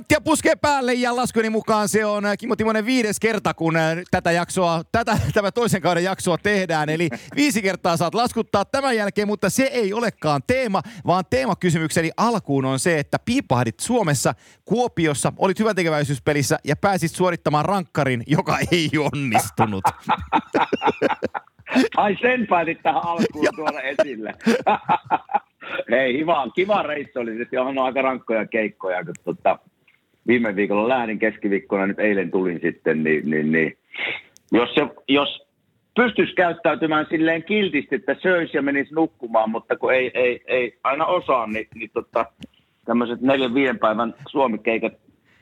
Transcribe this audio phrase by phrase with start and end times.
[0.00, 3.96] Kimanttia puskee päälle ja laskuni mukaan se on äh, Kimmo Timonen viides kerta, kun äh,
[4.10, 6.88] tätä jaksoa, tätä, tämä toisen kauden jaksoa tehdään.
[6.88, 12.64] Eli viisi kertaa saat laskuttaa tämän jälkeen, mutta se ei olekaan teema, vaan teemakysymykseni alkuun
[12.64, 14.34] on se, että piipahdit Suomessa
[14.64, 19.84] Kuopiossa, olit hyväntekeväisyyspelissä ja pääsit suorittamaan rankkarin, joka ei onnistunut.
[21.96, 24.34] Ai sen päätit tähän alkuun tuoda esille.
[25.90, 27.36] Hei, kiva, kiva reissu oli.
[27.36, 29.58] Sitten on aika rankkoja keikkoja, kun tota,
[30.30, 33.76] viime viikolla lähdin keskiviikkona, nyt eilen tulin sitten, niin, niin, niin.
[34.52, 35.46] Jos, se, jos
[35.96, 41.06] pystyisi käyttäytymään silleen kiltisti, että söisi ja menisi nukkumaan, mutta kun ei, ei, ei aina
[41.06, 42.26] osaa, niin, niin tota,
[42.84, 44.92] tämmöiset neljän viiden päivän suomikeikat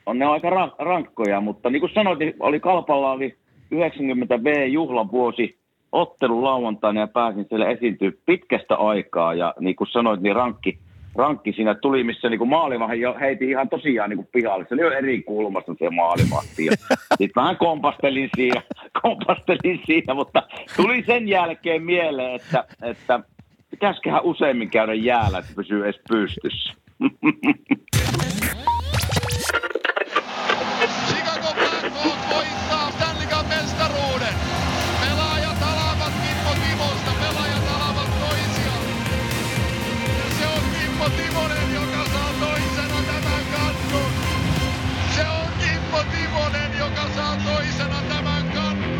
[0.05, 0.49] on ne aika
[0.79, 3.35] rankkoja, mutta niin kuin sanoit, niin oli Kalpalla oli
[3.71, 5.57] 90 V juhlavuosi
[5.91, 10.79] ottelu lauantaina ja pääsin siellä esiintyä pitkästä aikaa ja niin kuin sanoit, niin rankki,
[11.19, 14.65] rankki siinä tuli, missä niin kuin maalivahin jo heiti ihan tosiaan niin kuin pihalle.
[14.69, 16.67] Se oli jo eri kulmasta se maalivahti.
[17.17, 18.61] Sitten vähän kompastelin siinä,
[19.01, 20.43] kompastelin siinä, mutta
[20.75, 23.19] tuli sen jälkeen mieleen, että, että
[23.71, 26.73] pitäisiköhän useimmin käydä jäällä, että pysyy edes pystyssä.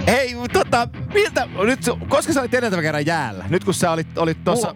[0.09, 3.45] Hei, tota, miltä, nyt, koska sä olit edeltävän kerran jäällä?
[3.49, 4.75] Nyt kun sä olit, olit tuossa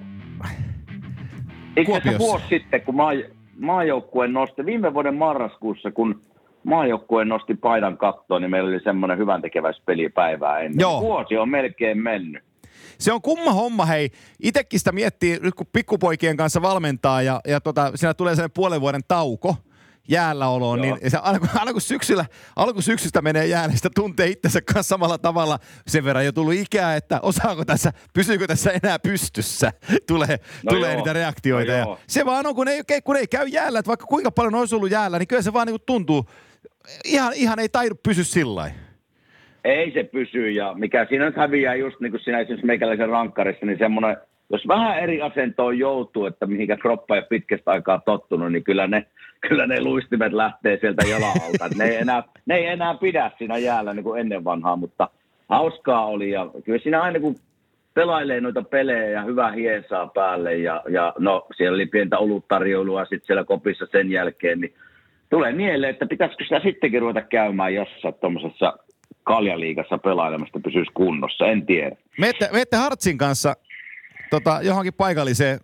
[2.03, 3.11] se vuosi sitten, kun maa,
[3.59, 6.21] maajoukkue nosti, viime vuoden marraskuussa, kun
[6.63, 10.79] maajoukkue nosti paidan kattoon, niin meillä oli semmoinen hyvän tekeväispelipäivää ennen.
[10.79, 11.01] Joo.
[11.01, 12.43] Vuosi on melkein mennyt.
[12.97, 14.09] Se on kumma homma, hei.
[14.43, 18.81] Itekin sitä miettii, nyt kun pikkupoikien kanssa valmentaa ja, ja tota, siinä tulee sellainen puolen
[18.81, 19.55] vuoden tauko–
[20.09, 22.25] jäällä oloon, niin se aina kun syksyllä,
[22.79, 25.59] syksystä menee jäälle, sitä tuntee itsensä kanssa samalla tavalla.
[25.87, 29.71] Sen verran jo tullut ikää, että osaako tässä, pysyykö tässä enää pystyssä,
[30.07, 30.97] tulee, no tulee joo.
[30.97, 31.71] niitä reaktioita.
[31.71, 34.55] No ja se vaan on, kun ei, kun ei käy jäällä, että vaikka kuinka paljon
[34.55, 36.25] olisi ollut jäällä, niin kyllä se vaan niin tuntuu,
[37.05, 38.71] ihan, ihan ei taidu pysy sillä
[39.63, 43.65] Ei se pysy ja mikä siinä nyt häviää just niin kuin siinä esimerkiksi meikäläisen rankkarissa,
[43.65, 44.17] niin semmoinen,
[44.53, 49.05] jos vähän eri asentoon joutuu, että mihinkä kroppa ei pitkästä aikaa tottunut, niin kyllä ne
[49.47, 51.69] kyllä ne luistimet lähtee sieltä jalalta.
[51.77, 55.09] ne, ei enää, ne ei enää pidä siinä jäällä niin kuin ennen vanhaa, mutta
[55.49, 56.31] hauskaa oli.
[56.31, 57.35] Ja kyllä siinä aina kun
[57.93, 63.25] pelailee noita pelejä ja hyvä hiesaa päälle ja, ja no siellä oli pientä oluttarjoilua sitten
[63.25, 64.73] siellä kopissa sen jälkeen, niin
[65.29, 68.73] tulee mieleen, että pitäisikö sitä sittenkin ruveta käymään jossain tuommoisessa
[69.23, 71.95] kaljaliigassa pelailemasta pysyisi kunnossa, en tiedä.
[72.19, 73.55] Mette, mette Hartsin kanssa
[74.33, 75.59] tota, johonkin paikalliseen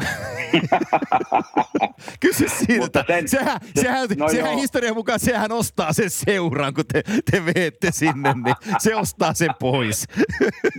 [2.20, 3.04] Kysy siltä.
[3.06, 7.42] Sen, sehän, se, sehän, no sehän historian mukaan sehän ostaa sen seuran, kun te, te
[7.44, 10.06] veette sinne, niin se ostaa sen pois.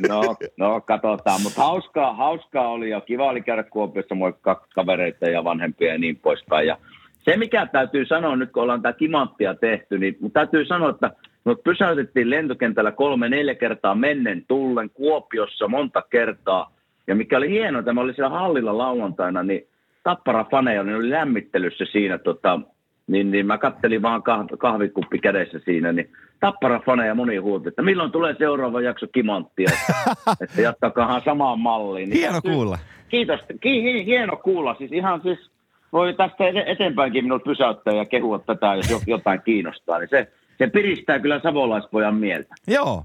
[0.10, 1.42] no, no, katsotaan.
[1.42, 6.16] Mutta hauskaa, hauskaa oli ja kiva oli käydä Kuopiossa moikkaa kavereita ja vanhempia ja niin
[6.16, 6.68] poispäin.
[6.68, 6.78] Ja
[7.20, 11.12] se, mikä täytyy sanoa nyt, kun ollaan tämä kimanttia tehty, niin täytyy sanoa, että
[11.46, 16.72] me pysäytettiin lentokentällä kolme, neljä kertaa mennen tullen Kuopiossa monta kertaa–
[17.10, 19.68] ja mikä oli hienoa, että mä olin siellä hallilla lauantaina, niin
[20.04, 22.60] Tappara faneja niin oli lämmittelyssä siinä, tota,
[23.08, 27.82] niin, niin mä kattelin vaan kah- kahvikuppi kädessä siinä, niin Tappara faneja moni huuti, että
[27.82, 29.70] milloin tulee seuraava jakso kimanttia,
[30.42, 32.10] että jatkakahan samaan malliin.
[32.10, 32.78] Niin hieno kuulla.
[33.10, 34.76] Kiitos, ki- hieno kuulla.
[34.76, 35.50] Siis ihan siis
[35.94, 40.28] voi tästä eteenpäinkin minut pysäyttää ja kehua tätä, jos jotain kiinnostaa, niin se,
[40.58, 42.56] se piristää kyllä savolaispojan mieltä.
[42.68, 43.04] Joo.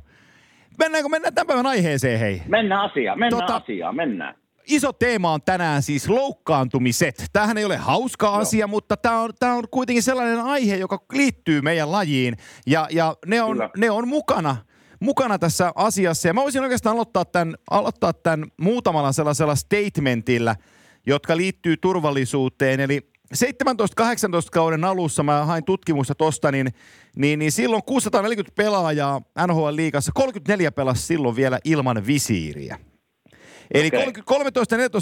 [0.79, 2.43] Mennäänkö mennään tämän päivän aiheeseen, hei?
[2.49, 4.35] Mennään asiaan, mennään tota, asiaan, mennään.
[4.67, 7.25] Iso teema on tänään siis loukkaantumiset.
[7.33, 8.35] Tämähän ei ole hauska Joo.
[8.35, 12.37] asia, mutta tämä on, tämä on kuitenkin sellainen aihe, joka liittyy meidän lajiin.
[12.67, 14.57] Ja, ja ne, on, ne on mukana
[15.01, 16.29] mukana tässä asiassa.
[16.29, 20.57] Ja mä voisin oikeastaan aloittaa tämän, aloittaa tämän muutamalla sellaisella statementilla,
[21.07, 22.81] jotka liittyy turvallisuuteen.
[22.81, 23.39] Eli 17-18
[24.53, 26.75] kauden alussa mä hain tutkimusta tosta, niin,
[27.17, 32.79] niin, niin silloin 640 pelaajaa NHL-liigassa, 34 pelasi silloin vielä ilman visiiriä.
[33.75, 34.41] Eli okay.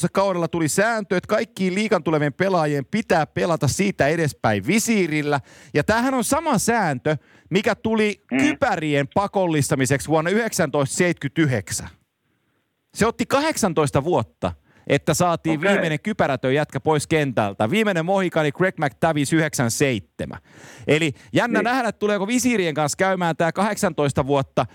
[0.06, 5.40] 13-14 kaudella tuli sääntö, että kaikkiin liikan tulevien pelaajien pitää pelata siitä edespäin visiirillä.
[5.74, 7.16] Ja tämähän on sama sääntö,
[7.50, 8.38] mikä tuli mm.
[8.38, 11.88] kypärien pakollistamiseksi vuonna 1979.
[12.94, 14.52] Se otti 18 vuotta
[14.86, 15.72] että saatiin okay.
[15.72, 17.70] viimeinen kypärätön jätkä pois kentältä.
[17.70, 20.38] Viimeinen mohikani Greg McTavish 97.
[20.88, 21.64] Eli jännä niin.
[21.64, 24.66] nähdä, tuleeko visiirien kanssa käymään tämä 18 vuotta.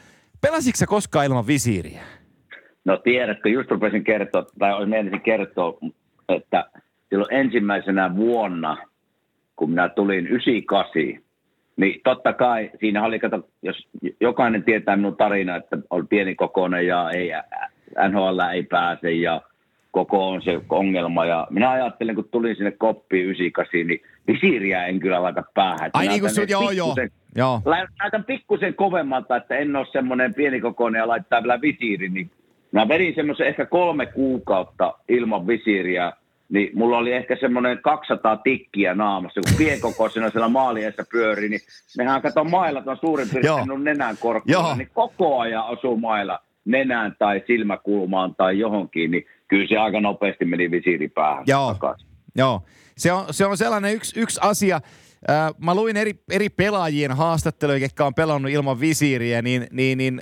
[0.41, 2.01] Pelasitko koskaan ilman visiiriä?
[2.85, 5.77] No tiedätkö, just rupesin kertoa, tai menisin kertoa,
[6.29, 6.65] että
[7.09, 8.77] silloin ensimmäisenä vuonna,
[9.55, 11.23] kun minä tulin 98,
[11.77, 13.87] niin totta kai siinä oli, kato, jos
[14.19, 17.29] jokainen tietää minun tarina, että on pieni kokoinen ja ei,
[18.09, 19.41] NHL ei pääse ja
[19.91, 21.25] koko on se ongelma.
[21.25, 25.89] Ja minä ajattelin, kun tulin sinne koppiin 98, niin visiiriä en kyllä laita päähän.
[25.93, 26.95] Ai niin kuin sun, joo, joo.
[27.35, 27.61] joo.
[27.65, 32.31] Laitan pikkusen kovemmalta, että en ole semmoinen pienikokoinen ja laittaa vielä visiiri, niin
[32.71, 36.13] mä vedin semmoisen ehkä kolme kuukautta ilman visiiriä,
[36.49, 41.61] niin mulla oli ehkä semmoinen 200 tikkiä naamassa, kun pienkokoisena siellä maaliessa pyöri, niin
[41.97, 47.43] nehän kato mailat on suurin piirtein nenän korkealla, niin koko ajan osuu mailla nenään tai
[47.47, 51.73] silmäkulmaan tai johonkin, niin kyllä se aika nopeasti meni visiiripäähän Joo.
[51.73, 52.07] takaisin.
[52.35, 52.61] Joo,
[52.97, 54.81] se on, se on sellainen yksi, yksi asia.
[55.29, 60.21] Äh, mä luin eri, eri pelaajien haastatteluja, jotka on pelannut ilman visiiriä, niin, niin, niin,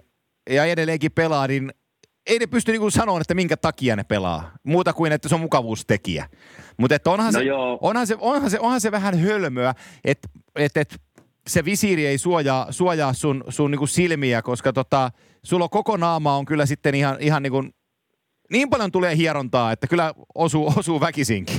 [0.49, 1.71] ja edelleenkin pelaa, niin
[2.27, 4.51] ei ne pysty niinku sanoa, että minkä takia ne pelaa.
[4.63, 6.29] Muuta kuin, että se on mukavuustekijä.
[6.77, 9.73] Mutta onhan, no se, onhan, se, onhan, se, onhan se vähän hölmöä,
[10.05, 11.01] että et, et,
[11.47, 15.11] se visiiri ei suojaa, suojaa sun, sun niinku silmiä, koska tota,
[15.45, 17.63] sulla koko naama on kyllä sitten ihan, ihan niinku,
[18.51, 21.57] niin paljon tulee hierontaa, että kyllä osuu, osuu väkisinkin.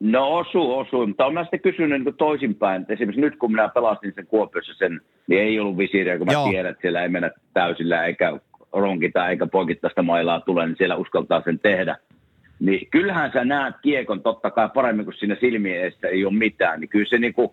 [0.00, 2.82] No osuu, osuu, mutta olen sitten kysynyt niin toisinpäin.
[2.82, 6.32] Että esimerkiksi nyt kun minä pelasin sen Kuopiossa sen, niin ei ollut visiiriä, kun mä
[6.32, 6.48] Joo.
[6.48, 8.40] tiedän, että siellä ei mennä täysillä eikä
[8.72, 11.96] ronkita eikä poikittaista mailaa tule, niin siellä uskaltaa sen tehdä.
[12.60, 16.80] Niin kyllähän sä näet kiekon totta kai paremmin kuin siinä silmien edestä ei ole mitään.
[16.80, 17.50] Niin kyllä se niin kuin,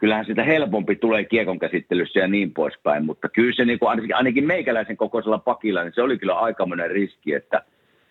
[0.00, 3.04] kyllähän sitä helpompi tulee kiekon käsittelyssä ja niin poispäin.
[3.04, 6.90] Mutta kyllä se niin kuin, ainakin, ainakin meikäläisen kokoisella pakilla, niin se oli kyllä aikamoinen
[6.90, 7.62] riski, että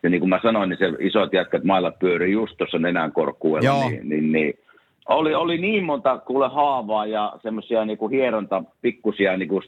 [0.04, 3.90] ja niin kuin mä sanoin, niin se isot jätkät mailla pyörii just tuossa nenän korkuella,
[3.90, 4.54] niin, niin, niin
[5.08, 9.64] oli, oli niin monta kuule haavaa ja semmoisia niin hieronta pikkusia niin kuin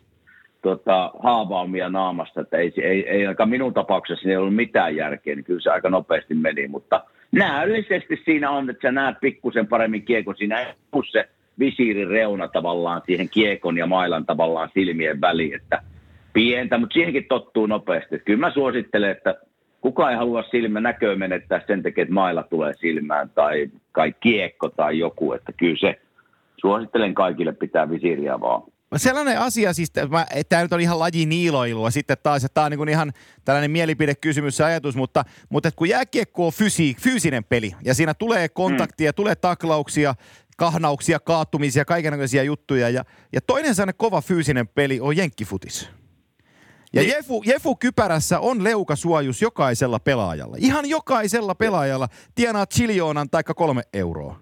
[0.61, 5.45] tota, haavaumia naamasta, että ei, ei, ei aika minun tapauksessa ei ollut mitään järkeä, niin
[5.45, 10.35] kyllä se aika nopeasti meni, mutta näyllisesti siinä on, että sä näet pikkusen paremmin kiekon,
[10.37, 10.65] siinä ei
[11.11, 11.29] se
[11.59, 15.81] visiirin reuna tavallaan siihen kiekon ja mailan tavallaan silmien väliin, että
[16.33, 18.19] pientä, mutta siihenkin tottuu nopeasti.
[18.19, 19.35] Kyllä mä suosittelen, että
[19.81, 24.69] kuka ei halua silmä näköä menettää sen takia, että mailla tulee silmään tai kai kiekko
[24.69, 26.01] tai joku, että kyllä se
[26.61, 28.63] suosittelen kaikille pitää visiiriä vaan.
[28.97, 30.07] Sellainen asia siis, että
[30.49, 33.11] tämä nyt on ihan laji niiloilua sitten taas, että tämä on niin ihan
[33.45, 38.13] tällainen mielipidekysymys ja ajatus, mutta, mutta että kun jääkiekko on fysi, fyysinen peli ja siinä
[38.13, 39.15] tulee kontaktia, mm.
[39.15, 40.15] tulee taklauksia,
[40.61, 43.03] kahnauksia, kaattumisia, kaikenlaisia juttuja ja,
[43.33, 45.89] ja toinen sellainen kova fyysinen peli on jenkkifutis.
[46.93, 47.13] Ja niin.
[47.13, 50.55] Jefu, Jefu Kypärässä on leukasuojus jokaisella pelaajalla.
[50.59, 54.39] Ihan jokaisella pelaajalla tienaa chiljoonan tai kolme euroa.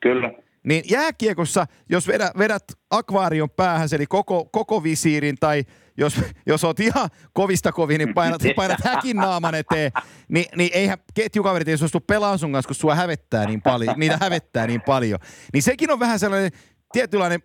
[0.00, 0.32] Kyllä.
[0.62, 5.64] Niin jääkiekossa, jos vedät, vedät akvaarion päähän, eli koko, koko visiirin, tai
[6.00, 9.92] jos, jos oot ihan kovista kovin, niin painat, painat häkin naaman eteen,
[10.28, 14.18] niin, niin eihän ketjukaverit ei suostu pelaa sun kanssa, kun sua hävettää niin paljon, niitä
[14.20, 15.18] hävettää niin paljon.
[15.52, 16.50] Niin sekin on vähän sellainen
[16.92, 17.40] tietynlainen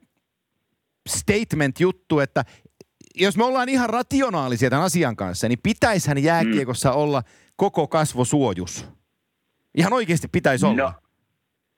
[1.10, 2.44] statement-juttu, että
[3.16, 6.96] jos me ollaan ihan rationaalisia tämän asian kanssa, niin pitäishän jääkiekossa mm.
[6.96, 7.22] olla
[7.56, 8.90] koko kasvosuojus.
[9.78, 10.84] Ihan oikeasti pitäisi olla.
[10.84, 10.94] No,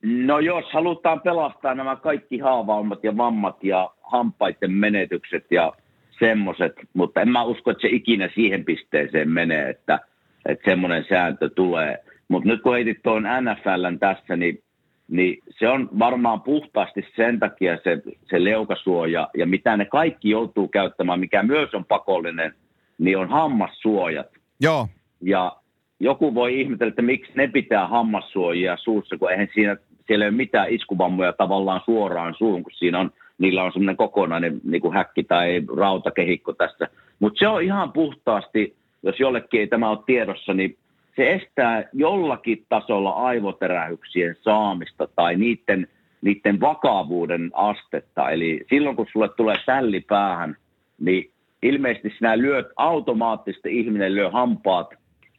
[0.04, 5.74] no jos halutaan pelastaa nämä kaikki haavaumat ja vammat ja hampaiden menetykset ja
[6.20, 10.00] semmoiset, mutta en mä usko, että se ikinä siihen pisteeseen menee, että,
[10.46, 12.04] että semmoinen sääntö tulee.
[12.28, 14.64] Mutta nyt kun heitit tuon NFLn tässä, niin
[15.08, 20.68] niin se on varmaan puhtaasti sen takia se, se leukasuoja ja mitä ne kaikki joutuu
[20.68, 22.54] käyttämään, mikä myös on pakollinen,
[22.98, 24.28] niin on hammassuojat.
[24.62, 24.88] Joo.
[25.22, 25.56] Ja
[26.00, 30.38] joku voi ihmetellä, että miksi ne pitää hammassuojia suussa, kun eihän siinä, siellä ei ole
[30.38, 35.24] mitään iskuvammoja tavallaan suoraan suun, kun siinä on, niillä on semmoinen kokonainen niin kuin häkki
[35.24, 36.88] tai rautakehikko tässä.
[37.20, 40.78] Mutta se on ihan puhtaasti, jos jollekin ei tämä ole tiedossa, niin
[41.16, 45.88] se estää jollakin tasolla aivoterähyksien saamista tai niiden,
[46.22, 48.30] niiden vakavuuden astetta.
[48.30, 50.58] Eli silloin kun sulle tulee sälli päähän,
[51.00, 51.32] niin
[51.64, 54.94] ilmeisesti sinä lyöt automaattisesti, ihminen lyö hampaat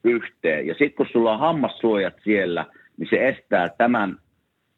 [0.05, 0.67] yhteen.
[0.67, 4.17] Ja sitten kun sulla on hammassuojat siellä, niin se estää tämän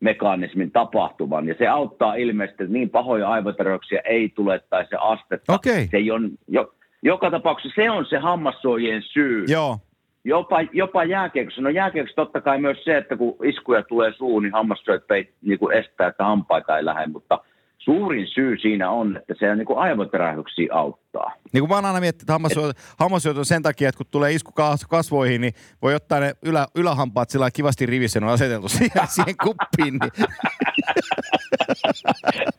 [0.00, 1.49] mekanismin tapahtuvan.
[1.49, 5.54] Ja se auttaa ilmeisesti, että niin pahoja aivoterähyksiä ei tule tai se astetta.
[5.54, 5.88] Okay.
[5.90, 9.45] Se ei on, jo, joka tapauksessa se on se hammassuojien syy.
[9.49, 9.78] Joo.
[10.25, 11.62] Jopa, jopa jääkiekossa.
[11.62, 15.59] No jääkiekossa totta kai myös se, että kun iskuja tulee suun, niin hammassyöt ei niin
[15.59, 17.38] kuin estää, että hampaita ei lähde, mutta
[17.81, 21.33] suurin syy siinä on, että se niin aivoterähyksiä auttaa.
[21.53, 24.53] Niin kuin mä oon aina miettinyt, että hammassyöt on sen takia, että kun tulee isku
[24.89, 29.35] kasvoihin, niin voi ottaa ne ylä, ylähampaat sillä kivasti rivissä, ne on aseteltu siihen, siihen
[29.43, 29.99] kuppiin.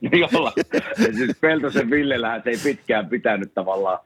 [0.02, 0.20] Niin.
[0.32, 0.54] Jolla.
[0.98, 4.00] Ja siis Peltosen Villellähän se ei pitkään pitänyt tavallaan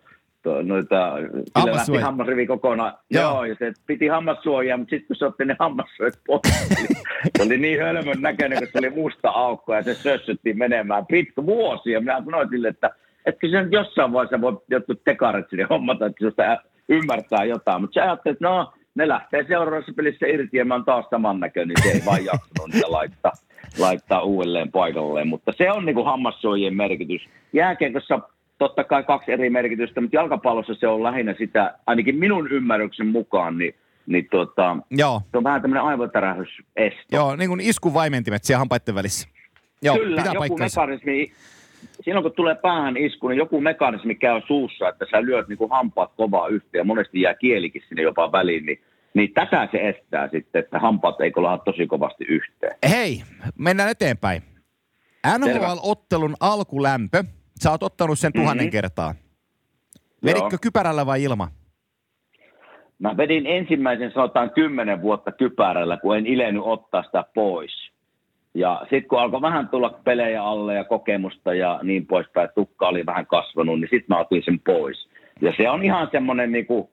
[0.64, 1.14] noita,
[1.60, 2.94] sillä lähti hammasrivi kokonaan.
[3.12, 3.24] Joo.
[3.24, 6.88] Joo, ja se piti hammassuojaa, mutta sitten kun se otti ne hammassuojat pois, niin
[7.38, 11.46] se oli niin hölmön näköinen, kun se oli musta aukko ja se sössyttiin menemään pitkä
[11.46, 12.00] vuosia.
[12.00, 12.90] Minä sanoin sille, että
[13.26, 16.44] etkö se nyt jossain vaiheessa voi jotkut tekarit sinne hommata, että sinusta
[16.90, 17.82] ymmärtää jotain.
[17.82, 21.40] Mutta se ajatteli, että no, ne lähtee seuraavassa pelissä irti ja mä oon taas saman
[21.40, 23.32] näköinen, niin se ei vaan jaksanut niitä laittaa,
[23.80, 25.28] laittaa uudelleen paikalleen.
[25.28, 27.22] Mutta se on niin kuin hammassuojien merkitys.
[27.54, 28.20] Jääkiekossa
[28.58, 33.58] totta kai kaksi eri merkitystä, mutta jalkapallossa se on lähinnä sitä, ainakin minun ymmärryksen mukaan,
[33.58, 33.76] niin
[34.08, 35.22] niin tota, Joo.
[35.32, 37.06] se on vähän tämmöinen aivotärähysesto.
[37.12, 39.28] Joo, niin kuin iskuvaimentimet siellä hampaiden välissä.
[39.82, 40.82] Joo, Kyllä, pitää joku paikkansa.
[40.82, 41.32] mekanismi,
[42.02, 45.72] silloin kun tulee päähän isku, niin joku mekanismi käy suussa, että sä lyöt niin kuin
[45.72, 48.80] hampaat kovaa yhteen ja monesti jää kielikin sinne jopa väliin, niin
[49.14, 52.76] niin tätä se estää sitten, että hampaat ei kola tosi kovasti yhteen.
[52.90, 53.24] Hei,
[53.60, 54.42] mennään eteenpäin.
[55.28, 57.24] NHL-ottelun alkulämpö
[57.60, 58.72] Sä oot ottanut sen tuhannen mm-hmm.
[58.72, 59.16] kertaa.
[60.26, 60.60] Veditkö Joo.
[60.62, 61.48] kypärällä vai ilma?
[63.00, 67.92] Mä vedin ensimmäisen sanotaan kymmenen vuotta kypärällä, kun en ilennyt ottaa sitä pois.
[68.54, 73.06] Ja sitten kun alkoi vähän tulla pelejä alle ja kokemusta ja niin poispäin, tukka oli
[73.06, 75.08] vähän kasvanut, niin sitten mä otin sen pois.
[75.42, 76.90] Ja se on ihan semmoinen niin kuin,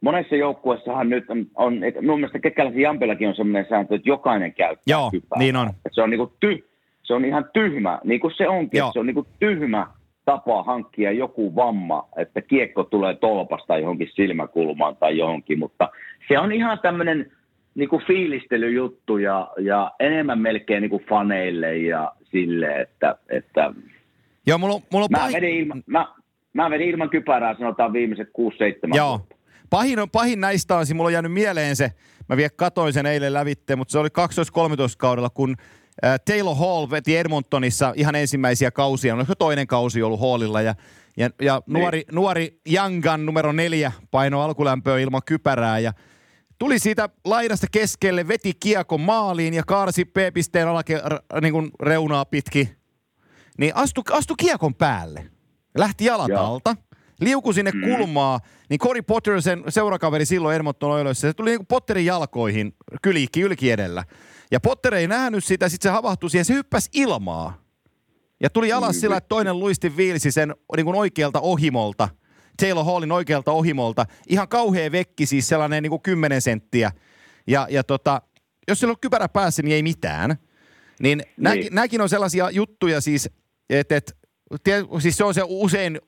[0.00, 4.82] monessa joukkueessahan nyt on, on mun mielestä Kekkäläisen Jampillakin on semmoinen sääntö, että jokainen käyttää
[4.86, 5.38] Joo, kypärää.
[5.38, 5.70] niin on.
[5.90, 6.68] se on niin kuin ty,
[7.04, 8.90] se on ihan tyhmä, niin kuin se onkin, Joo.
[8.92, 9.86] se on niin kuin tyhmä
[10.24, 15.88] tapa hankkia joku vamma, että kiekko tulee tolpasta johonkin silmäkulmaan tai johonkin, mutta
[16.28, 17.32] se on ihan tämmöinen
[17.74, 23.72] niin kuin fiilistelyjuttu ja, ja enemmän melkein niin kuin faneille ja sille, että, että
[24.46, 25.34] Joo, mulla, mulla mä, pahin...
[25.36, 26.14] vedin ilman, mä,
[26.52, 29.08] mä vedin ilman kypärää sanotaan viimeiset 6-7 Joo.
[29.08, 29.36] Vuotta.
[29.70, 31.90] Pahin, on, pahin näistä on, mulla on jäänyt mieleen se,
[32.28, 34.12] mä vielä katoin sen eilen lävitte, mutta se oli 12-13
[34.98, 35.56] kaudella, kun
[36.24, 40.74] Taylor Hall veti Edmontonissa ihan ensimmäisiä kausia, oliko toinen kausi ollut Hallilla ja,
[41.16, 41.80] ja, ja niin.
[41.80, 45.92] nuori, nuori Youngan numero neljä paino alkulämpöä ilman kypärää ja
[46.58, 51.02] tuli siitä laidasta keskelle, veti kiekon maaliin ja kaarsi P-pisteen alake,
[51.40, 52.76] niin kuin reunaa pitki.
[53.58, 55.26] Niin astu, astu kiekon päälle.
[55.78, 56.44] Lähti jalat Joo.
[56.44, 56.76] alta,
[57.20, 57.80] liuku sinne mm.
[57.80, 62.74] kulmaa, niin Cory Potter, sen seurakaveri silloin Edmonton Oiloissa, se tuli niin kuin Potterin jalkoihin
[63.02, 64.04] kylikki ylki edellä.
[64.50, 67.64] Ja Potter ei nähnyt sitä, sitten se havahtui siihen, se hyppäsi ilmaa.
[68.40, 69.00] Ja tuli alas mm.
[69.00, 72.08] sillä, että toinen luisti viilsi sen niin kuin oikealta ohimolta,
[72.60, 74.06] Taylor Hallin oikealta ohimolta.
[74.28, 76.92] Ihan kauhea vekki, siis sellainen niin kuin 10 senttiä.
[77.46, 78.22] Ja, ja tota,
[78.68, 80.36] jos sillä on kypärä päässä, niin ei mitään.
[81.00, 81.74] Niin, niin.
[81.74, 83.30] nämäkin on sellaisia juttuja siis,
[83.70, 84.16] että et,
[84.98, 86.00] siis se on se usein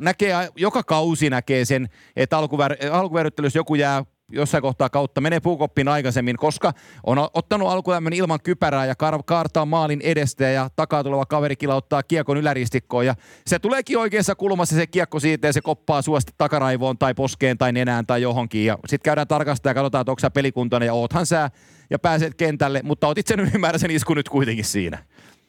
[0.00, 5.88] näkee, joka kausi näkee sen, että alkuver, alkuverryttelyssä joku jää jossain kohtaa kautta menee puukoppiin
[5.88, 6.72] aikaisemmin, koska
[7.06, 12.02] on ottanut alkulämmön ilman kypärää ja kar- kaartaa maalin edestä ja takaa tuleva kaveri kilauttaa
[12.02, 13.14] kiekon yläristikkoon ja
[13.46, 17.72] se tuleekin oikeassa kulmassa se kiekko siitä ja se koppaa suosti takaraivoon tai poskeen tai
[17.72, 18.66] nenään tai johonkin.
[18.66, 21.50] Ja sitten käydään tarkastaa ja katsotaan, että onko sä pelikuntoinen ja oothan sä
[21.90, 24.98] ja pääset kentälle, mutta otit sen ylimääräisen isku nyt kuitenkin siinä.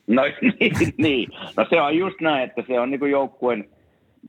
[0.07, 0.21] No
[0.59, 3.69] niin, niin, no se on just näin, että se on niin kuin joukkueen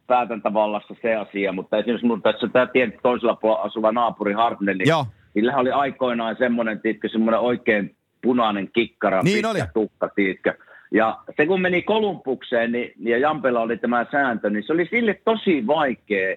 [0.07, 4.89] päätäntävallassa se asia, mutta esimerkiksi mun tässä tämä tien toisella puolella asuva naapuri Hartnell, niin
[5.35, 9.59] niillä oli aikoinaan semmoinen, tiitkö, semmoinen oikein punainen kikkara, niin oli.
[9.75, 10.55] tukka, tiitkö.
[10.91, 15.21] Ja se kun meni Kolumpukseen niin, ja Jampela oli tämä sääntö, niin se oli sille
[15.25, 16.37] tosi vaikea,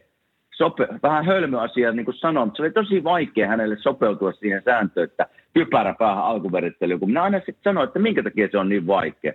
[0.56, 5.04] sope, vähän hölmöasia, niin kuin sanoin, mutta se oli tosi vaikea hänelle sopeutua siihen sääntöön,
[5.10, 8.88] että kypärä päähän alkuverittelyyn, kun minä aina sitten sanoin, että minkä takia se on niin
[8.88, 9.34] vaikea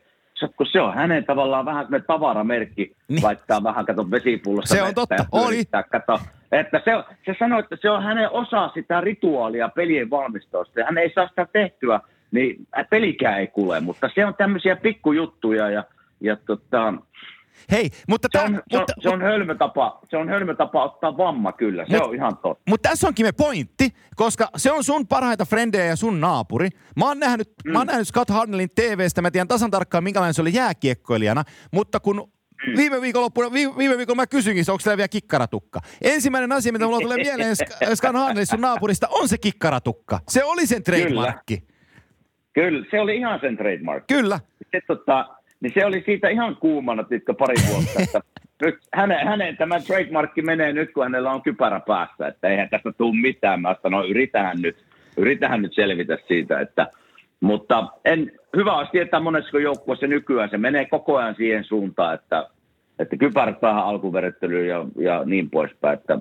[0.57, 3.23] kun se on hänen tavallaan vähän semmoinen tavaramerkki, niin.
[3.23, 4.75] laittaa vähän, kato vesipullossa.
[4.75, 5.63] Se on totta, oli.
[5.91, 6.21] Kato,
[6.53, 6.91] että se,
[7.27, 10.85] se sanoi, että se on hänen osa sitä rituaalia pelien valmistosta.
[10.85, 12.01] Hän ei saa sitä tehtyä,
[12.31, 15.85] niin pelikään ei kuule, mutta se on tämmöisiä pikkujuttuja ja,
[16.21, 16.95] ja tota,
[17.71, 18.29] Hei, mutta...
[18.33, 21.99] Se on, tämä, se, mutta, se, on hölmötapa, se on hölmötapa ottaa vamma kyllä, se
[21.99, 22.63] mut, on ihan totta.
[22.69, 26.69] Mutta tässä onkin me pointti, koska se on sun parhaita frendejä ja sun naapuri.
[26.97, 27.73] Mä oon nähnyt, mm.
[27.73, 32.01] mä oon nähnyt Scott Harnellin TVstä, mä tiedän tasan tarkkaan minkälainen se oli jääkiekkoilijana, mutta
[32.01, 32.77] kun mm.
[32.77, 35.81] Viime viikolla, viime, viime viikolla mä kysyinkin, onko siellä vielä kikkaratukka.
[36.03, 37.57] Ensimmäinen asia, mitä mulla tulee mieleen
[37.97, 40.21] Scott Harnellin sun naapurista, on se kikkaratukka.
[40.29, 41.57] Se oli sen trademarkki.
[41.57, 41.75] Kyllä.
[42.55, 44.07] Kyllä, se oli ihan sen trademark.
[44.07, 44.41] Kyllä.
[44.59, 48.21] Sitten tota, niin se oli siitä ihan kuumana titka pari vuotta, että
[48.63, 52.93] nyt hänen, hänen tämä trademarkki menee nyt, kun hänellä on kypärä päässä, että eihän tästä
[52.93, 53.61] tule mitään.
[53.61, 54.77] Mä sanoin, no yritähän nyt,
[55.17, 56.87] yritähän nyt selvitä siitä, että
[57.41, 62.49] mutta en, hyvä olisi tietää monessa joukkueessa nykyään, se menee koko ajan siihen suuntaan, että,
[62.99, 65.99] että kypärät päähän alkuverettelyyn ja, ja niin poispäin.
[65.99, 66.19] Että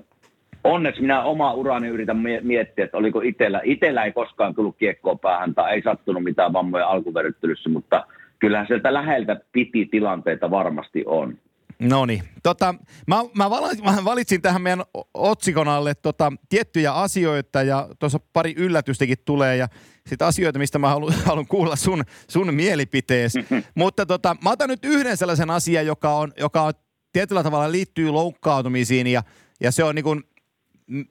[0.63, 5.55] onneksi minä oma urani yritän miettiä, että oliko itellä, itellä ei koskaan tullut kiekkoa päähän
[5.55, 8.03] tai ei sattunut mitään vammoja alkuverettelyssä, mutta–
[8.43, 11.37] kyllähän sieltä läheltä piti tilanteita varmasti on.
[11.79, 12.23] No niin.
[12.43, 12.75] Tota,
[13.07, 14.83] mä, mä, valitsin, mä valitsin tähän meidän
[15.13, 19.67] otsikon alle tota, tiettyjä asioita ja tuossa pari yllätystäkin tulee ja
[20.07, 23.45] sitten asioita, mistä mä haluan, haluan kuulla sun, sun mielipiteesi.
[23.75, 26.73] Mutta tota, mä otan nyt yhden sellaisen asian, joka on, joka on
[27.13, 29.23] tietyllä tavalla liittyy loukkaantumisiin ja,
[29.61, 30.23] ja se on niin kuin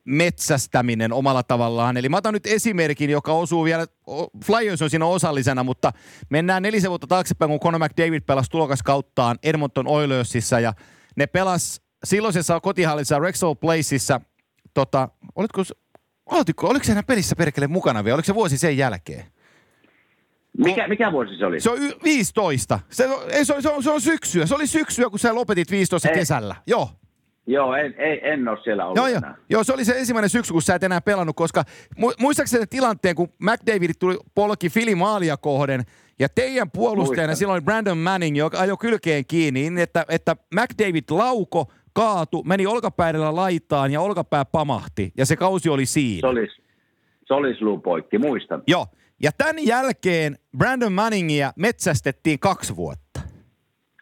[0.04, 1.96] metsästäminen omalla tavallaan.
[1.96, 3.86] Eli mä otan nyt esimerkin, joka osuu vielä,
[4.44, 5.92] Flyers on siinä osallisena, mutta
[6.30, 10.72] mennään nelisen vuotta taaksepäin, kun Conor McDavid pelasi tulokaskauttaan Edmonton Oilersissa ja
[11.16, 14.20] ne pelas silloisessa kotihallissa Rexall Placeissa,
[14.74, 15.62] tota, olitko,
[16.26, 19.24] olitko, oliko se pelissä perkele mukana vielä, oliko se vuosi sen jälkeen?
[20.58, 21.60] Mikä, mikä vuosi se oli?
[21.60, 22.80] Se on y- 15.
[22.90, 24.46] Se, ei, se, on, se, on, se on syksyä.
[24.46, 26.14] Se oli syksyä, kun sä lopetit 15 ei.
[26.14, 26.56] kesällä.
[26.66, 26.90] Joo.
[27.46, 29.20] Joo, en, en, en ole siellä ollut joo, joo.
[29.48, 31.64] joo, se oli se ensimmäinen syksy, kun sä et enää pelannut, koska
[32.00, 35.82] mu- muistaakseni tilanteen, kun McDavid tuli polki Fili Maalia kohden,
[36.18, 37.36] ja teidän puolustajana Muistan.
[37.36, 43.36] silloin Brandon Manning, joka ajoi kylkeen kiinni, niin että, että McDavid lauko, kaatu, meni olkapäidellä
[43.36, 46.20] laitaan ja olkapää pamahti, ja se kausi oli siinä.
[46.20, 46.48] Se oli,
[47.26, 48.62] se oli poikki, muistan.
[48.66, 48.86] Joo,
[49.22, 53.20] ja tämän jälkeen Brandon Manningia metsästettiin kaksi vuotta.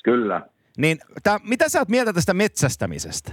[0.05, 0.43] Kyllä.
[0.81, 3.33] Niin tää, mitä sä oot mieltä tästä metsästämisestä?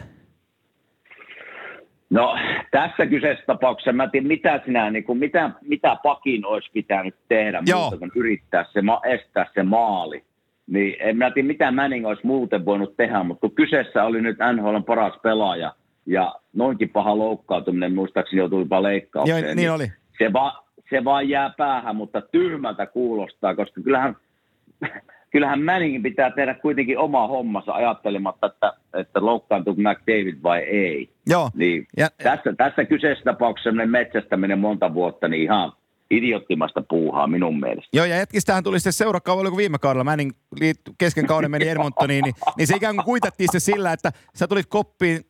[2.10, 2.36] No
[2.72, 7.16] tässä kyseessä tapauksessa mä en tiedä, mitä sinä, niin kuin, mitä, mitä pakin olisi pitänyt
[7.28, 7.82] tehdä Joo.
[7.82, 8.80] muuta kuin yrittää se,
[9.14, 10.24] estää se maali.
[10.68, 14.38] Niin en mä tiedä, mitä Manning olisi muuten voinut tehdä, mutta kun kyseessä oli nyt
[14.56, 15.76] NHL paras pelaaja
[16.06, 19.40] ja noinkin paha loukkaantuminen, muistaakseni joutui jopa leikkaukseen.
[19.40, 19.92] Joo, niin, niin oli.
[20.18, 24.16] Se, va, se vaan jää päähän, mutta tyhmältä kuulostaa, koska kyllähän
[25.38, 31.10] kyllähän Manningin pitää tehdä kuitenkin oma hommansa ajattelematta, että, että loukkaantuuko McDavid vai ei.
[31.28, 31.50] Joo.
[31.56, 35.72] Niin ja, tässä, tässä kyseisessä tapauksessa metsästäminen monta vuotta, niin ihan
[36.12, 37.90] idiottimasta puuhaa minun mielestä.
[37.94, 40.32] Joo, ja hetkistähän tuli sitten seurakaudella, kun viime kaudella Manning
[40.98, 44.66] kesken kauden meni Edmontoniin, niin, niin se ikään kuin kuitattiin se sillä, että sä tulit
[44.70, 45.22] koppiin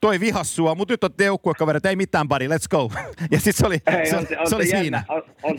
[0.00, 2.90] toi vihas sua, mutta nyt on joukkuekaverit, ei mitään buddy, let's go.
[3.30, 5.04] Ja sitten se oli, Hei, se, on se, on se, oli jännä, siinä.
[5.08, 5.58] On, on,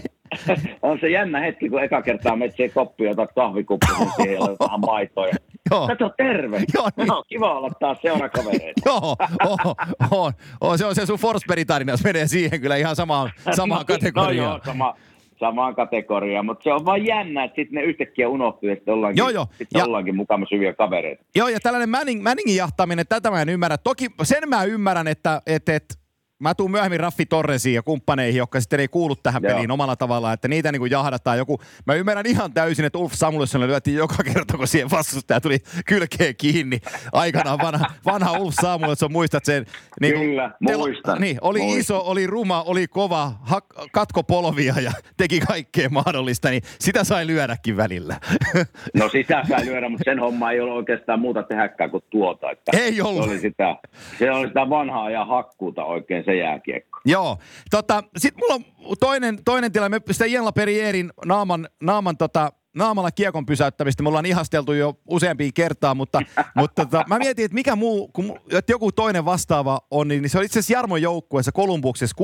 [0.91, 4.41] on, se jännä hetki, kun eka kertaa menet siihen koppiin ja otat kahvikuppi, niin siihen
[4.41, 5.27] on vähän maitoa.
[5.27, 5.33] Ja...
[5.71, 5.87] Joo.
[5.87, 6.61] Kato, terve.
[6.73, 7.07] Joo, niin.
[7.07, 8.81] no, kiva olla taas seurakavereita.
[8.85, 9.75] Joo, oh,
[10.11, 14.49] oh, oh, se on se sun Forsberg-tarina, menee siihen kyllä ihan samaan, samaan kategoriaan.
[14.49, 14.95] No joo, sama,
[15.41, 19.29] samaan kategoriaan, mutta se on vaan jännä, että sitten ne yhtäkkiä unohtuu, että ollaankin, joo,
[19.29, 19.47] joo.
[19.73, 21.23] ja, ollaankin mukana syviä kavereita.
[21.35, 23.77] Joo, ja tällainen Manning, Manningin jahtaminen, tätä mä en ymmärrä.
[23.77, 25.95] Toki sen mä ymmärrän, että, että, että
[26.41, 29.53] Mä tuun myöhemmin Raffi Torresiin ja kumppaneihin, jotka sitten ei kuulu tähän Joo.
[29.53, 31.61] peliin omalla tavallaan, että niitä niin kuin jahdataan joku.
[31.85, 36.35] Mä ymmärrän ihan täysin, että Ulf Samuelsson lyötiin joka kerta, kun siihen vastustaja tuli kylkeen
[36.35, 36.79] kiinni.
[37.13, 39.65] Aikanaan vanha, vanha Ulf Samuelsson, muistat sen?
[40.01, 41.21] Niin Kyllä, muistan.
[41.21, 41.79] Niin, oli muistan.
[41.79, 47.27] iso, oli ruma, oli kova, ha, katko polvia ja teki kaikkea mahdollista, niin sitä sai
[47.27, 48.15] lyödäkin välillä.
[48.93, 52.51] No sitä sai lyödä, mutta sen homma ei ole oikeastaan muuta tehäkään kuin tuota.
[52.51, 53.23] Että ei ollut.
[53.23, 53.75] Se oli sitä,
[54.19, 56.99] se oli sitä vanhaa ja hakkuuta oikein se jääkiekko.
[57.05, 57.37] Joo.
[57.71, 60.01] Tota, Sitten mulla on toinen, toinen tilanne.
[60.07, 64.03] Me sitä Ienla Perierin naaman, naaman tota, naamalla kiekon pysäyttämistä.
[64.03, 66.21] Me ollaan ihasteltu jo useampia kertaa, mutta,
[66.55, 70.37] mutta tota, mä mietin, että mikä muu, kun, että joku toinen vastaava on, niin se
[70.37, 72.23] oli itse asiassa Jarmon joukkueessa Kolumbuksessa 16-17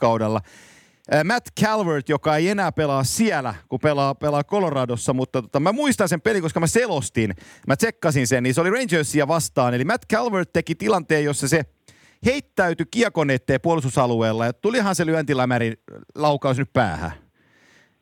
[0.00, 0.40] kaudella.
[1.24, 6.08] Matt Calvert, joka ei enää pelaa siellä, kun pelaa, pelaa Coloradossa, mutta tota, mä muistan
[6.08, 7.34] sen pelin, koska mä selostin,
[7.66, 9.74] mä tsekkasin sen, niin se oli Rangersia vastaan.
[9.74, 11.62] Eli Matt Calvert teki tilanteen, jossa se–
[12.26, 15.72] heittäytyi kiekon eteen puolustusalueella ja tulihan se lyöntilämäri
[16.14, 17.12] laukaus nyt päähän.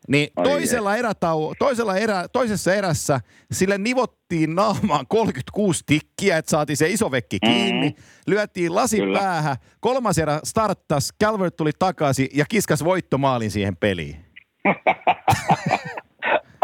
[0.08, 3.20] Niin toisella, erätau, toisella erä, toisessa erässä
[3.52, 7.88] sille nivottiin naamaan 36 tikkiä, että saatiin se iso vekki kiinni.
[7.88, 8.04] Mm-hmm.
[8.26, 9.18] Lyötiin lasi Kyllä.
[9.18, 9.56] päähän.
[9.80, 14.16] Kolmas erä starttas, Calvert tuli takaisin ja kiskas voittomaalin siihen peliin.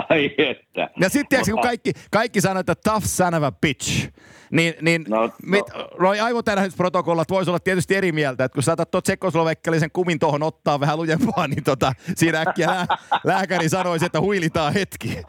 [0.08, 0.90] Ai että.
[1.00, 4.10] Ja sitten kun kaikki, kaikki sanoo, että tough son of a bitch,
[4.54, 5.88] niin, niin no, mit, no.
[5.98, 10.80] Roy aivotärähdysprotokollat voisi olla tietysti eri mieltä, että kun saatat tuon tsekoslovekkalaisen kumin tuohon ottaa
[10.80, 12.86] vähän lujempaa, niin tota, siinä äkkiä lää,
[13.24, 15.18] lääkäri sanoisi, että huilitaan hetki.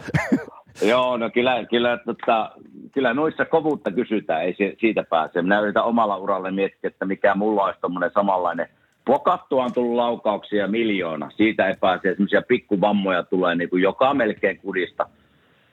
[0.82, 2.52] Joo, no kyllä, kyllä, tota,
[2.92, 5.42] kyllä noissa kovuutta kysytään, ei siitä pääse.
[5.42, 8.68] Minä yritän omalla uralle miettiä, että mikä mulla olisi tuommoinen samanlainen–
[9.06, 11.30] Pokattua on tullut laukauksia miljoona.
[11.38, 12.10] Siitä ei pääse.
[12.10, 15.10] Esimerkiksi pikkuvammoja tulee niin kuin joka melkein kudista.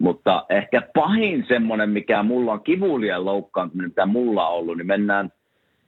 [0.03, 5.33] Mutta ehkä pahin semmoinen, mikä mulla on kivulian loukkaantuminen, mitä mulla on ollut, niin mennään,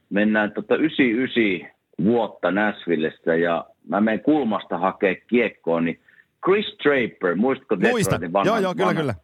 [0.09, 5.99] mennään tota 99 vuotta Nashvillestä ja mä menen kulmasta hakee kiekkoon, niin
[6.45, 8.19] Chris Draper, muistatko Muista.
[8.33, 9.01] vanha, joo, joo, kyllä, vanha?
[9.01, 9.15] kyllä.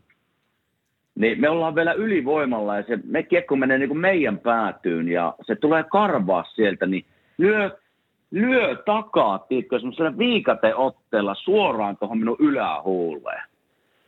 [1.15, 5.35] Niin me ollaan vielä ylivoimalla ja se me kiekko menee niin kuin meidän päätyyn ja
[5.41, 7.05] se tulee karvaa sieltä, niin
[7.37, 7.77] lyö
[8.31, 13.43] lyö takaa, tiedätkö, semmoisella viikateotteella suoraan tuohon minun ylähuuleen.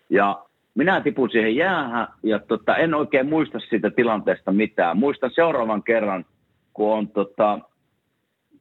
[0.09, 4.97] Ja minä tipun siihen jäähän ja tota, en oikein muista siitä tilanteesta mitään.
[4.97, 6.25] Muistan seuraavan kerran,
[6.73, 7.59] kun on tota,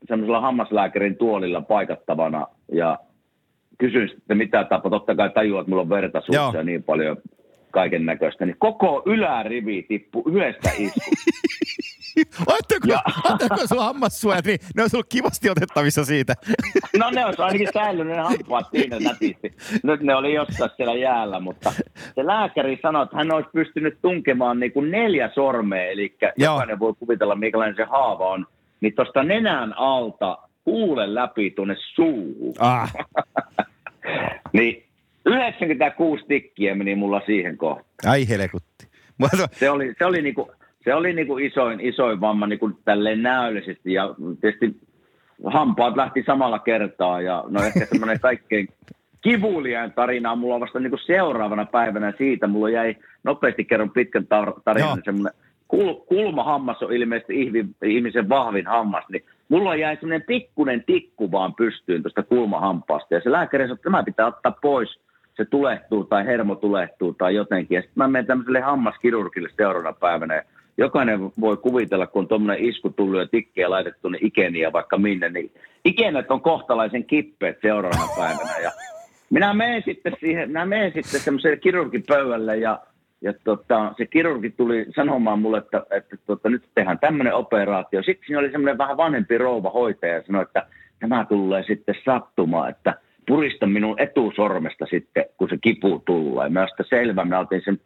[0.08, 2.98] semmoisella hammaslääkärin tuolilla paikattavana ja
[3.78, 7.16] kysyin sitten mitä tapa, totta kai tajua, että mulla on verta suussa ja niin paljon
[7.70, 11.10] kaiken näköistä, niin koko ylärivi tippui yhdestä iskusta.
[12.58, 13.02] Otteko, ja...
[13.24, 16.34] otteko sun hammassuojat, niin ne on ollut kivasti otettavissa siitä.
[16.98, 19.54] No ne olisi ainakin säilynyt ne hampaat siinä nätisti.
[19.82, 21.72] Nyt ne oli jossain siellä jäällä, mutta
[22.14, 26.32] se lääkäri sanoi, että hän olisi pystynyt tunkemaan niin kuin neljä sormea, eli Joo.
[26.36, 28.46] jokainen voi kuvitella, minkälainen se haava on,
[28.80, 32.54] niin tuosta nenän alta huulen läpi tuonne suuhun.
[32.58, 32.92] Ah.
[34.52, 34.84] niin
[35.26, 38.12] 96 tikkiä meni mulla siihen kohtaan.
[38.12, 38.86] Ai helekutti.
[39.52, 40.52] Se oli, se oli niinku,
[40.84, 44.76] se oli niinku isoin, isoin vamma niinku tälleen näöllisesti ja tietysti
[45.44, 48.68] hampaat lähti samalla kertaa ja no ehkä semmoinen kaikkein
[49.20, 52.46] kivuliain tarina on mulla vasta niinku seuraavana päivänä siitä.
[52.46, 54.26] Mulla jäi, nopeasti kerron pitkän
[54.64, 55.32] tarinan, semmoinen
[55.68, 57.34] kul, kulmahammas on ilmeisesti
[57.84, 63.32] ihmisen vahvin hammas, niin mulla jäi semmoinen pikkunen tikku vaan pystyyn tuosta kulmahampaasta ja se
[63.32, 64.98] lääkäri sanoi, että tämä pitää ottaa pois
[65.36, 67.76] se tulehtuu tai hermo tulehtuu tai jotenkin.
[67.76, 70.42] Ja sitten mä menen tämmöiselle hammaskirurgille seuraavana päivänä ja
[70.78, 75.52] jokainen voi kuvitella, kun tuommoinen isku tullut ja tikkejä laitettu ne ikeniä vaikka minne, niin
[75.84, 78.58] ikenet on kohtalaisen kippeet seuraavana päivänä.
[78.62, 78.70] Ja
[79.30, 82.78] minä menen sitten siihen, minä menen sitten semmoiselle kirurgipöydälle ja,
[83.20, 88.02] ja tota, se kirurgi tuli sanomaan mulle, että, että tota, nyt tehdään tämmöinen operaatio.
[88.02, 90.66] Sitten siinä oli semmoinen vähän vanhempi rouva hoitaja ja sanoi, että
[91.00, 92.94] tämä tulee sitten sattumaan, että–
[93.26, 96.48] purista minun etusormesta sitten, kun se kipu tulee.
[96.48, 97.80] Mä sitä selvä, mä otin sen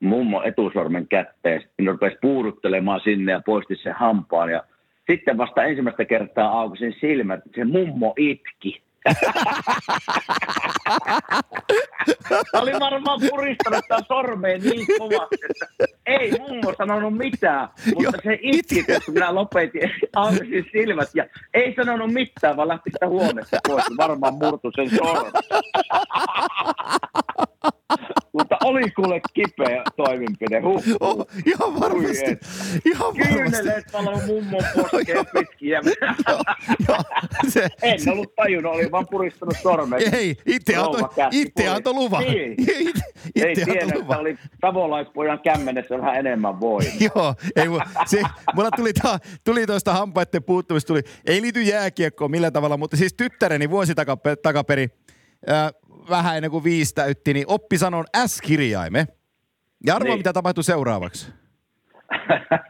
[0.00, 4.50] mummo etusormen kätteen, sitten rupesi puuduttelemaan sinne ja poisti sen hampaan.
[4.50, 4.64] Ja
[5.10, 8.82] sitten vasta ensimmäistä kertaa aukasin silmät, se mummo itki.
[12.52, 15.66] oli varmaan puristanut tämän sormeen niin kovasti, että
[16.06, 22.12] ei mummo sanonut mitään, mutta se itki, kun minä lopetin, aukasin silmät ja ei sanonut
[22.12, 23.84] mitään, vaan lähti sitä huoneesta pois.
[23.96, 25.32] Varmaan murtu sen sormen.
[28.32, 30.60] Mutta oli kuule kipeä toimenpide.
[30.60, 30.96] Huh, huh.
[31.00, 32.38] Oh, ihan varmasti.
[32.84, 35.70] Ihan Kyyneleet paloi mummon poskeen pitkin.
[37.48, 40.14] se, en ollut tajunnut, oli vaan puristanut sormen.
[40.14, 42.24] Ei, itse antoi, itse antoi luvan.
[42.24, 42.54] Niin.
[43.34, 46.82] Itse, ei tiedä, että oli savolaispojan kämmenessä vähän enemmän voi.
[47.00, 47.66] Joo, ei,
[48.06, 48.22] se,
[48.54, 53.14] mulla tuli, ta, tuli tuosta hampaiden puuttumista, tuli, ei liity jääkiekkoon millään tavalla, mutta siis
[53.14, 53.92] tyttäreni vuosi
[54.42, 54.88] takaperi,
[55.50, 55.70] äh,
[56.10, 59.06] vähän ennen kuin viisi täytti, niin oppi sanon S-kirjaime.
[59.86, 60.18] Ja arvoa, niin.
[60.18, 61.26] mitä tapahtui seuraavaksi.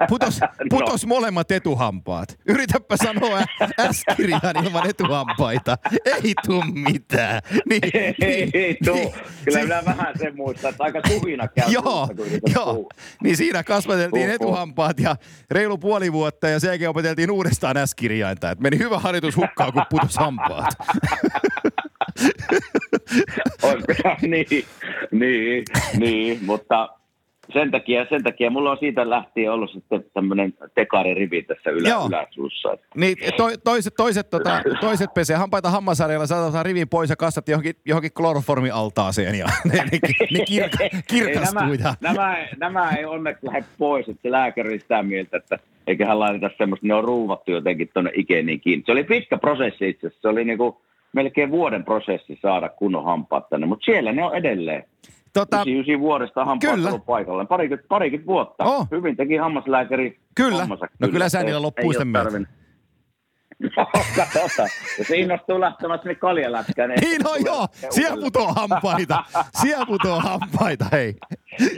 [0.09, 1.09] Putos, putos no.
[1.09, 2.39] molemmat etuhampaat.
[2.47, 3.41] Yritäpä sanoa
[3.93, 5.77] S-kirjaan ilman etuhampaita.
[6.05, 7.41] Ei tuu mitään.
[7.69, 8.95] Niin, ei, niin, ei tuu.
[8.95, 9.13] Niin,
[9.45, 11.65] Kyllä si- minä vähän sen muistan, että aika tuhina käy.
[11.69, 12.09] Joo,
[12.55, 12.89] joo.
[13.23, 15.17] Niin siinä kasvateltiin uh, etuhampaat ja
[15.51, 18.51] reilu puoli vuotta ja sen jälkeen opeteltiin uudestaan S-kirjainta.
[18.51, 20.75] Et meni hyvä harjoitus hukkaa, kun putos hampaat.
[24.23, 24.65] niin,
[25.11, 25.65] niin,
[25.99, 26.89] niin, mutta
[27.53, 32.79] sen takia, sen takia mulla on siitä lähtien ollut sitten tämmöinen tekaririvi tässä ylä, yläsuussa.
[32.95, 37.75] Niin, to, toiset, toiset, tota, toiset pesee hampaita hammasarjalla, saadaan rivin pois ja kastat johonkin,
[37.85, 39.99] johonkin kloroformialtaaseen ja ne, ne,
[40.31, 40.79] ne kirka,
[41.09, 41.73] kirkastuu.
[41.73, 46.21] Ei, nämä, nämä, nämä, ei onneksi lähde pois, että se lääkäri sitä mieltä, että eiköhän
[46.21, 48.83] laiteta semmoista, ne on ruuvattu jotenkin tuonne ikeniin kiinni.
[48.87, 50.81] Se oli pitkä prosessi itse asiassa, se oli niinku
[51.15, 54.85] melkein vuoden prosessi saada kunnon hampaat tänne, mutta siellä ne on edelleen.
[55.33, 56.89] Tota, 99 vuodesta hampaat kyllä.
[56.89, 57.49] ollut paikalleen.
[57.49, 58.65] Parikymmentä, parikymmentä vuotta.
[58.65, 58.87] Oh.
[58.91, 60.67] Hyvin teki hammaslääkäri Kyllä.
[60.67, 62.39] No kyllä, kyllä sä niillä loppuu sitten myötä.
[63.77, 64.69] No, katsotaan.
[64.99, 67.01] Jos innostuu lähtemään sinne kaljalätkään, niin...
[67.01, 69.25] Niin no joo, siellä putoo hampaita.
[69.61, 71.15] siellä putoo hampaita, hei.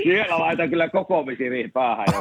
[0.03, 2.21] Siellä laitan kyllä koko visiriin päähän jo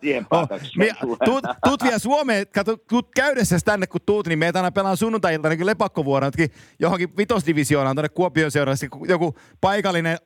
[0.00, 0.26] siihen,
[0.60, 4.70] siihen oh, tuut, tuut vielä Suomeen, kato, tuut käydessä tänne kun tuut, niin meitä aina
[4.70, 6.32] pelaan sunnuntai-iltana niin lepakkovuorona,
[6.78, 10.18] johonkin vitosdivisioonaan tuonne Kuopion seurassa, joku paikallinen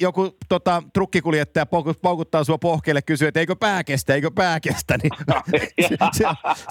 [0.00, 1.66] joku tota, trukkikuljettaja
[2.02, 5.10] paukuttaa sua pohkeelle kysyy, että eikö pää kestä, eikö pää kestä, niin
[5.50, 6.24] se, se,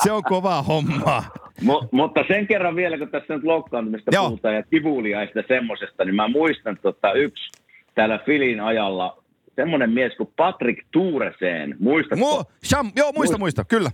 [0.04, 1.24] se, on kovaa hommaa.
[1.62, 4.28] M- mutta sen kerran vielä, kun tässä nyt loukkaantumista Joo.
[4.28, 7.52] puhutaan ja kivuliaista semmoisesta, niin mä muistan tota, yksi
[7.96, 9.25] täällä Filin ajalla
[9.56, 11.76] semmoinen mies kuin Patrick Tuureseen.
[11.80, 12.42] Muistatko?
[12.42, 13.90] Mu- Sham, joo, muista, muista, kyllä.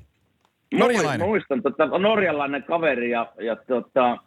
[0.74, 1.28] Norjalainen.
[1.28, 4.18] Muistan, tota, norjalainen kaveri ja, ja tota,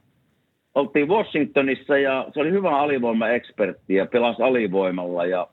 [0.74, 5.46] oltiin Washingtonissa ja se oli hyvä alivoima-ekspertti ja pelasi alivoimalla ja,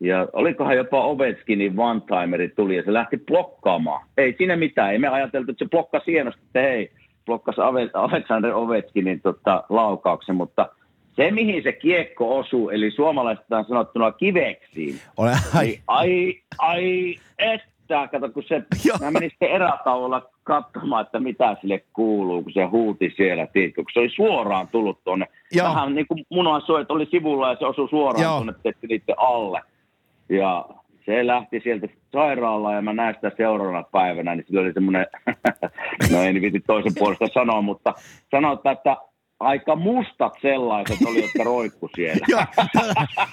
[0.00, 4.06] ja olikohan jopa Ovechkinin one-timeri tuli ja se lähti blokkaamaan.
[4.16, 6.90] Ei siinä mitään, ei me ajateltu, että se blokkasi hienosti, että hei,
[7.26, 7.60] blokkasi
[7.94, 10.68] Alexander Ovechkinin tota, laukauksen, mutta
[11.18, 15.00] se, mihin se kiekko osuu, eli suomalaistaan sanottuna kiveksiin.
[15.16, 15.66] Ole, ai.
[15.66, 18.62] Niin, ai, ai, että, kato, kun se,
[19.00, 23.90] mä menin sitten erätauolla katsomaan, että mitä sille kuuluu, kun se huuti siellä, tiedätkö, kun
[23.92, 25.26] se oli suoraan tullut tuonne.
[25.52, 25.68] Joo.
[25.68, 26.24] Vähän niin kuin
[26.80, 28.36] että oli sivulla ja se osui suoraan Joo.
[28.36, 28.54] tuonne
[28.88, 29.62] niiden alle.
[30.28, 30.66] Ja
[31.06, 35.06] se lähti sieltä sairaalaan ja mä näin sitä seuraavana päivänä, niin sillä oli semmoinen,
[36.12, 37.94] no en viitti toisen puolesta sanoa, mutta
[38.30, 38.96] sanotaan, että
[39.40, 42.26] aika mustat sellaiset oli, jotka roikku siellä.
[42.32, 42.44] Joo,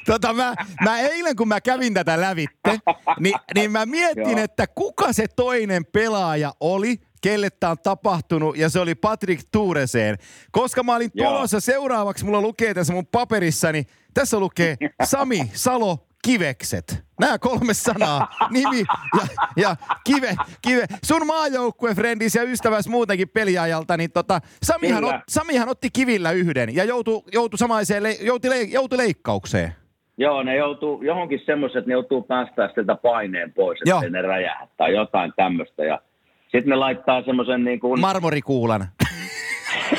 [0.05, 2.79] tota, mä, mä eilen kun mä kävin tätä lävitte,
[3.19, 8.69] niin, niin mä mietin, että kuka se toinen pelaaja oli, kelle tämä on tapahtunut, ja
[8.69, 10.17] se oli Patrick Tuureseen.
[10.51, 17.03] Koska mä olin tulossa seuraavaksi, mulla lukee tässä mun paperissani, tässä lukee Sami Salo kivekset.
[17.19, 18.79] Nämä kolme sanaa, nimi
[19.17, 20.85] ja, ja kive, kive.
[21.03, 26.83] Sun maajoukkuefrendis ja ystäväs muutenkin peliajalta, niin tota, Samihan, ot, Samihan otti kivillä yhden ja
[26.83, 29.71] joutui, joutui samaiseen, joutui, joutui leikkaukseen.
[30.17, 34.01] Joo, ne joutuu johonkin semmoiset, että ne joutuu päästää sieltä paineen pois, että Joo.
[34.09, 35.83] ne räjähtää tai jotain tämmöistä.
[35.83, 36.01] Ja
[36.41, 38.01] sitten ne laittaa semmoisen niin kuin...
[38.01, 38.87] Marmorikuulan.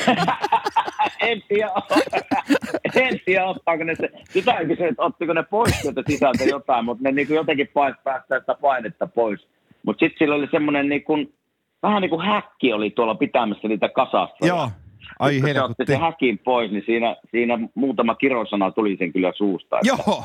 [1.21, 1.71] en tiedä,
[2.95, 7.03] en tiedä ottaako ne se, sitä kysyin, että ottiko ne pois sieltä sisältä jotain, mutta
[7.03, 9.47] ne niin kuin jotenkin päästää sitä painetta pois.
[9.85, 11.33] Mutta sitten sillä oli semmoinen niin kuin,
[11.83, 14.47] vähän niin kuin häkki oli tuolla pitämässä niitä kasassa.
[14.47, 14.69] Joo.
[15.19, 19.31] Ai kun se otti sen häkin pois, niin siinä, siinä muutama kirosana tuli sen kyllä
[19.35, 19.79] suusta.
[19.79, 20.23] Että, Joo.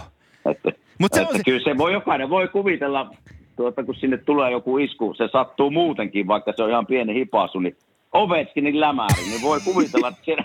[0.50, 1.42] Että, Mut se että se...
[1.44, 3.10] Kyllä se voi, jokainen voi kuvitella,
[3.56, 7.58] tuota, kun sinne tulee joku isku, se sattuu muutenkin, vaikka se on ihan pieni hipasu,
[7.58, 7.76] niin
[8.12, 10.44] Ovechkinin lämäri, niin voi kuvitella, että siinä,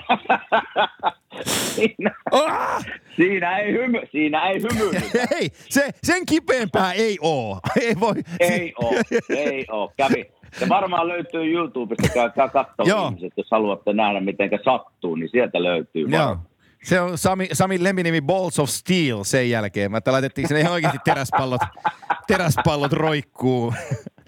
[1.76, 2.86] siinä, ah!
[3.16, 4.92] siinä ei hymy, siinä ei hymy.
[5.40, 7.60] Ei, se, sen kipeämpää ei oo.
[7.82, 8.14] Ei voi.
[8.40, 8.94] Ei oo,
[9.30, 9.92] ei oo.
[9.98, 10.26] Kävi.
[10.60, 16.06] Se varmaan löytyy YouTubesta, käykää katsomaan ihmiset, jos haluatte nähdä, miten sattuu, niin sieltä löytyy
[16.08, 16.38] Joo.
[16.84, 19.92] Se on Sami, Sami lempinimi Balls of Steel sen jälkeen.
[19.92, 21.62] Mä laitettiin sinne ihan oikeasti teräspallot,
[22.28, 23.74] teräspallot roikkuu.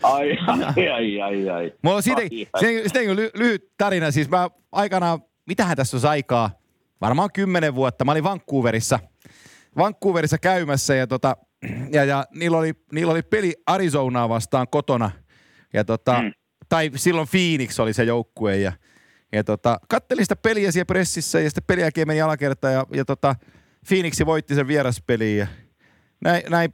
[0.03, 1.73] Ai, ai, ai, ai, ai.
[1.83, 2.21] Mulla on siitä,
[2.59, 4.11] siitä ly, lyhyt tarina.
[4.11, 6.51] Siis mä aikanaan, mitähän tässä on aikaa?
[7.01, 8.05] Varmaan kymmenen vuotta.
[8.05, 8.99] Mä olin Vancouverissa,
[9.77, 11.37] Vancouverissa käymässä ja, tota,
[11.91, 15.11] ja, ja niillä, oli, niillä oli peli Arizonaa vastaan kotona.
[15.73, 16.31] Ja tota, mm.
[16.69, 18.71] Tai silloin Phoenix oli se joukkue ja,
[19.31, 23.05] ja tota, kattelin sitä peliä siellä pressissä ja sitten peli jälkeen meni alakerta ja, ja
[23.05, 23.35] tota,
[23.87, 25.47] Phoenix voitti sen vieraspeliin ja
[26.21, 26.73] näin, näin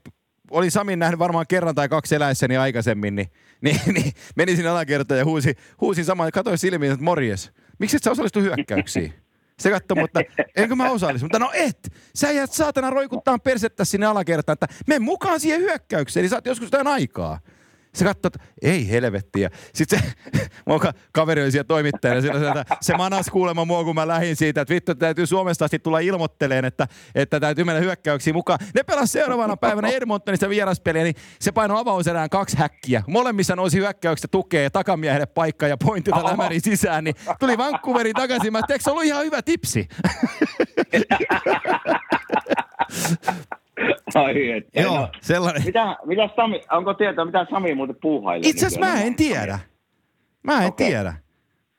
[0.55, 3.27] olin Samin nähnyt varmaan kerran tai kaksi eläessäni aikaisemmin, niin,
[3.61, 8.03] niin, niin meni sinne alakertaan ja huusi, huusi saman, katsoin silmiin, että morjes, miksi et
[8.03, 9.13] sä osallistu hyökkäyksiin?
[9.59, 10.21] Se katsoi, mutta
[10.55, 11.25] enkö mä osallistu?
[11.25, 11.93] Mutta no et!
[12.15, 16.65] Sä jäät saatana roikuttaa persettä sinne alakertaan, että mene mukaan siihen hyökkäykseen, niin saat joskus
[16.65, 17.39] jotain aikaa.
[17.95, 19.49] Se katsoo, että ei helvettiä.
[19.73, 20.05] Sitten se,
[20.67, 20.79] mun
[21.11, 24.95] kaveri oli siellä toimittajana, sieltä, se manas kuulemma mua, kun mä lähdin siitä, että vittu,
[24.95, 28.59] täytyy Suomesta asti tulla ilmoitteleen, että, että täytyy mennä hyökkäyksiin mukaan.
[28.75, 33.03] Ne pelas seuraavana päivänä Edmontonista vieraspeliä, niin se painoi avauserään kaksi häkkiä.
[33.07, 38.53] Molemmissa nousi hyökkäyksestä tukea ja takamiehelle paikka ja pointilla lämärin sisään, niin tuli Vancouverin takaisin.
[38.53, 39.87] Mä eikö se ollut ihan hyvä tipsi?
[44.15, 44.81] Ai että.
[44.81, 45.63] Joo, no, sellainen.
[45.65, 48.49] Mitä, mitä Sami, onko tietoa, mitä Sami muuten puuhailee?
[48.49, 49.59] Itse asiassa mä en tiedä.
[50.43, 50.87] Mä en okay.
[50.87, 51.13] tiedä.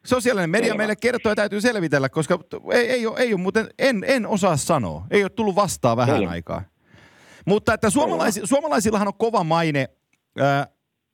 [0.07, 0.79] Sosiaalinen media Selvä.
[0.79, 2.39] meille kertoo ja täytyy selvitellä, koska
[2.73, 5.07] ei, ei, ole, ei ole muuten, en, en osaa sanoa.
[5.11, 6.31] Ei ole tullut vastaan vähän Selvä.
[6.31, 6.63] aikaa.
[7.47, 9.89] Mutta että suomalaisi, suomalaisillahan on kova maine,
[10.41, 10.67] äh,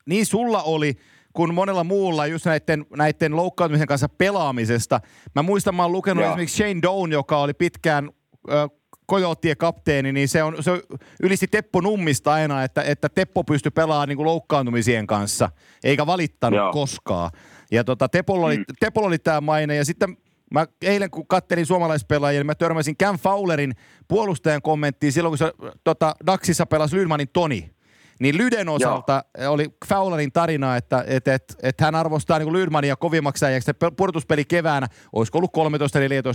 [0.05, 0.93] niin sulla oli,
[1.33, 4.99] kuin monella muulla just näiden, näiden loukkaantumisen kanssa pelaamisesta.
[5.35, 6.31] Mä muistan, mä oon lukenut Joo.
[6.31, 8.09] esimerkiksi Shane Down, joka oli pitkään
[8.51, 8.69] äh,
[9.05, 10.81] Kojottien kapteeni, niin se, on, se
[11.23, 15.49] ylisti Teppo Nummista aina, että, että Teppo pystyi pelaamaan niin kuin loukkaantumisien kanssa,
[15.83, 16.71] eikä valittanut Joo.
[16.71, 17.31] koskaan.
[17.71, 18.63] Ja tota, Tepolla oli, mm.
[18.79, 20.17] Tepolla oli tämä maine, ja sitten
[20.53, 23.75] Mä eilen kun kattelin suomalaispelaajia, niin mä törmäsin Cam Fowlerin
[24.07, 27.71] puolustajan kommenttiin silloin, kun se tota, Daxissa pelasi Lydmanin Toni.
[28.19, 29.53] Niin Lyden osalta Joo.
[29.53, 34.45] oli Fowlerin tarina, että et, et, et hän arvostaa niin Lydmania kovimmaksi ja se pudotuspeli
[34.45, 35.61] keväänä, olisiko ollut 13-14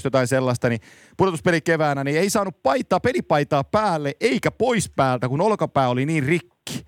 [0.05, 0.81] jotain sellaista, niin
[1.17, 6.25] pudotuspeli keväänä, niin ei saanut paitaa, pelipaitaa päälle eikä pois päältä, kun olkapää oli niin
[6.25, 6.85] rikki.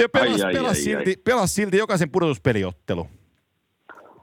[0.00, 1.22] Ja pelasi, ai, pelas, ai, silti, ai.
[1.24, 3.06] pelas silti jokaisen pudotuspeliottelu.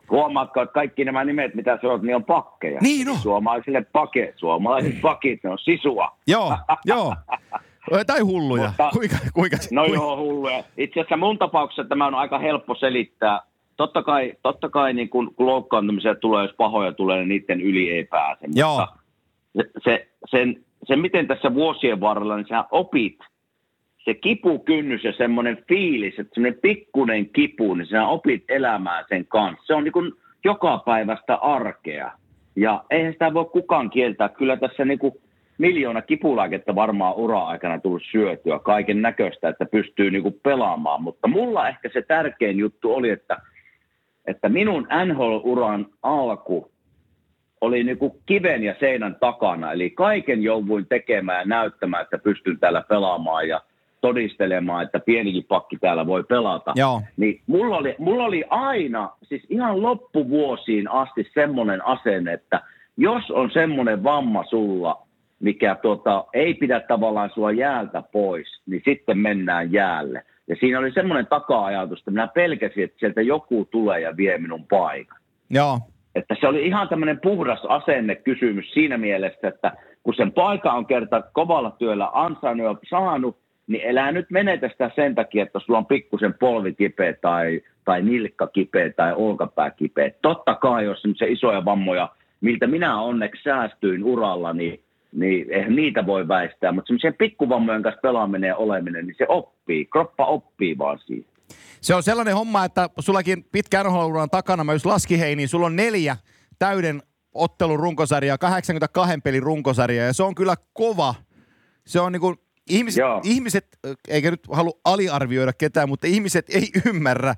[0.10, 2.80] Huomaatko, että kaikki nämä nimet, mitä sä oot, niin on pakkeja.
[2.82, 3.18] Niin on.
[3.18, 6.18] Suomalaisille pake, suomalaiset pakit, ne on sisua.
[6.28, 7.16] Joo, joo.
[8.08, 8.68] Tai hulluja.
[8.68, 9.98] Mutta, kuinka, kuinka, no kuinka?
[9.98, 10.64] joo, hulluja.
[10.78, 13.42] Itse asiassa mun tapauksessa tämä on aika helppo selittää.
[13.78, 17.90] Totta kai, totta kai niin kun, kun loukkaantumisia tulee, jos pahoja tulee, niin niiden yli
[17.92, 18.46] ei pääse.
[18.56, 18.78] Joo.
[18.78, 18.96] Mutta
[19.54, 23.18] se, se, sen, se, miten tässä vuosien varrella, niin sä opit
[24.06, 29.66] se kipukynnys ja semmoinen fiilis, että semmoinen pikkunen kipu, niin sä opit elämään sen kanssa.
[29.66, 30.12] Se on niin kuin
[30.44, 32.12] joka päivästä arkea.
[32.56, 34.30] Ja eihän sitä voi kukaan kieltää.
[34.30, 35.14] Kyllä tässä niin kuin
[35.60, 41.04] miljoona kipulääkettä varmaan ura-aikana tullut syötyä, kaiken näköistä, että pystyy niin kuin pelaamaan.
[41.04, 43.38] Mutta mulla ehkä se tärkein juttu oli, että,
[44.26, 46.72] että minun NHL-uran alku
[47.62, 49.72] oli niin kuin kiven ja seinän takana.
[49.72, 53.62] Eli kaiken jouduin tekemään ja näyttämään, että pystyn täällä pelaamaan ja
[54.02, 56.74] todistelemaan, että pienikin pakki täällä voi pelata.
[56.76, 57.02] Joo.
[57.18, 62.62] Niin mulla oli, mulla oli aina, siis ihan loppuvuosiin asti semmoinen asenne, että
[62.98, 65.09] jos on semmoinen vamma sulla,
[65.40, 70.24] mikä tuota, ei pidä tavallaan sua jäältä pois, niin sitten mennään jäälle.
[70.48, 74.68] Ja siinä oli semmoinen taka-ajatus, että minä pelkäsin, että sieltä joku tulee ja vie minun
[74.68, 75.18] paikan.
[75.50, 75.80] Joo.
[76.16, 79.72] Että se oli ihan tämmöinen puhdas asenne kysymys siinä mielessä, että
[80.04, 84.92] kun sen paikka on kerta kovalla työllä ansainnut ja saanut, niin elää nyt menetä sitä
[84.96, 90.12] sen takia, että sulla on pikkusen polvi kipeä tai, tai nilkka kipeä tai olkapää kipeä.
[90.22, 92.10] Totta kai, jos se isoja vammoja,
[92.42, 94.80] miltä minä onneksi säästyin uralla, niin,
[95.12, 96.72] niin eihän niitä voi väistää.
[96.72, 99.86] Mutta semmoisen pikkuvammojen kanssa pelaaminen ja oleminen, niin se oppii.
[99.86, 101.26] Kroppa oppii vaan siihen.
[101.82, 105.66] Se on sellainen homma, että sullakin pitkä nhl takana, mä just laskin hei, niin sulla
[105.66, 106.18] on neljä
[106.60, 107.02] täyden
[107.34, 111.16] ottelun runkosarjaa, 82 pelin runkosarjaa, ja se on kyllä kova.
[111.88, 112.36] Se on niinku,
[112.70, 113.68] ihmiset, ihmiset,
[114.08, 117.36] eikä nyt halua aliarvioida ketään, mutta ihmiset ei ymmärrä,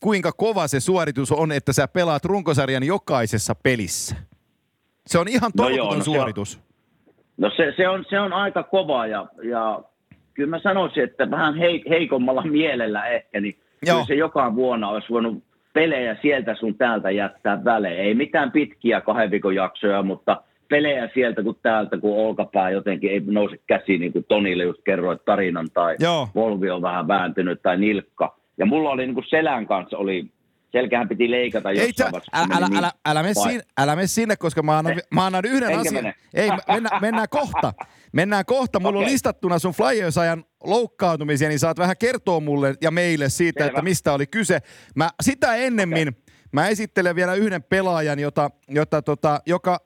[0.00, 4.16] kuinka kova se suoritus on, että sä pelaat runkosarjan jokaisessa pelissä.
[5.06, 6.52] Se on ihan tolkuton no joo, no suoritus.
[6.52, 6.73] Se on,
[7.36, 9.80] no se, se, on, se on aika kova ja, ja
[10.34, 11.54] kyllä mä sanoisin, että vähän
[11.88, 13.94] heikommalla mielellä ehkä, niin Joo.
[13.94, 17.98] Kyllä se joka vuonna olisi voinut pelejä sieltä sun täältä jättää välein.
[17.98, 23.22] Ei mitään pitkiä kahden viikon jaksoja, mutta pelejä sieltä kun täältä, kun olkapää jotenkin ei
[23.26, 26.28] nouse käsi, niin kuin Tonille just kerroit tarinan, tai Joo.
[26.34, 28.36] Volvi on vähän vääntynyt, tai nilkka.
[28.58, 30.26] Ja mulla oli niin kuin selän kanssa oli
[30.74, 32.30] selkähän piti leikata jossain vaiheessa.
[32.32, 35.68] Älä, älä, älä, älä, mene sinne, älä mene sinne, koska mä annan, mä annan yhden
[35.68, 35.94] Enkä asian.
[35.94, 36.14] Mene.
[36.34, 37.74] Ei, mennään, mennään kohta.
[38.12, 38.80] Mennään kohta.
[38.80, 39.06] Mulla okay.
[39.06, 43.70] on listattuna sun Flyers-ajan loukkaantumisia, niin saat vähän kertoa mulle ja meille siitä, Selvä.
[43.70, 44.58] että mistä oli kyse.
[44.96, 46.22] Mä sitä ennemmin, okay.
[46.52, 49.80] mä esittelen vielä yhden pelaajan, jota, jota, tota, joka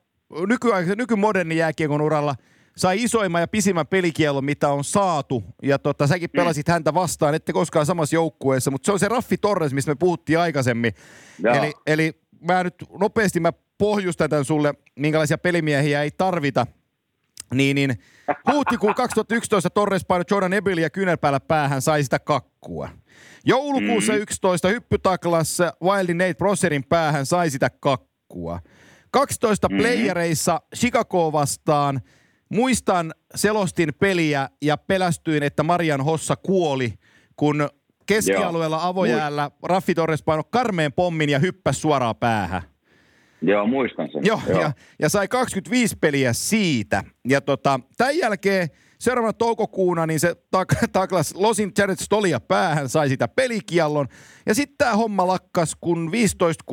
[0.48, 2.35] nykyaikaisen, nykymoderni jääkiekon uralla–
[2.79, 5.45] sai isoimman ja pisimmän pelikielon, mitä on saatu.
[5.62, 6.38] Ja tota, säkin mm.
[6.38, 6.73] pelasit mm.
[6.73, 10.38] häntä vastaan, ette koskaan samassa joukkueessa, mutta se on se Raffi Torres, mistä me puhuttiin
[10.38, 10.93] aikaisemmin.
[11.45, 16.67] Eli, eli mä nyt nopeasti mä pohjustan tämän sulle, minkälaisia pelimiehiä ei tarvita.
[17.55, 17.99] Niin, niin
[18.53, 22.88] huhtikuun 2011 Torres painoi Jordan Ebeli ja kyynärpäällä päähän sai sitä kakkua.
[23.45, 24.19] Joulukuussa mm.
[24.19, 28.61] 11 hyppytaklassa Wildy Nate Prosserin päähän sai sitä kakkua.
[29.11, 29.77] 12 mm.
[29.77, 32.01] playereissa Chicago vastaan–
[32.48, 36.94] Muistan, selostin peliä ja pelästyin, että Marian Hossa kuoli,
[37.37, 37.68] kun
[38.06, 42.62] keskialueella avojäällä Raffi Torres painoi karmeen pommin ja hyppäsi suoraan päähän.
[43.42, 44.24] Joo, muistan sen.
[44.24, 44.61] Joo, Joo.
[44.61, 47.04] Ja, ja sai 25 peliä siitä.
[47.28, 53.08] Ja tota, tämän jälkeen seuraavana toukokuuna niin se tak- taklas Losin Jared Stolia päähän, sai
[53.08, 54.06] sitä pelikiallon.
[54.46, 56.12] Ja sitten tämä homma lakkas, kun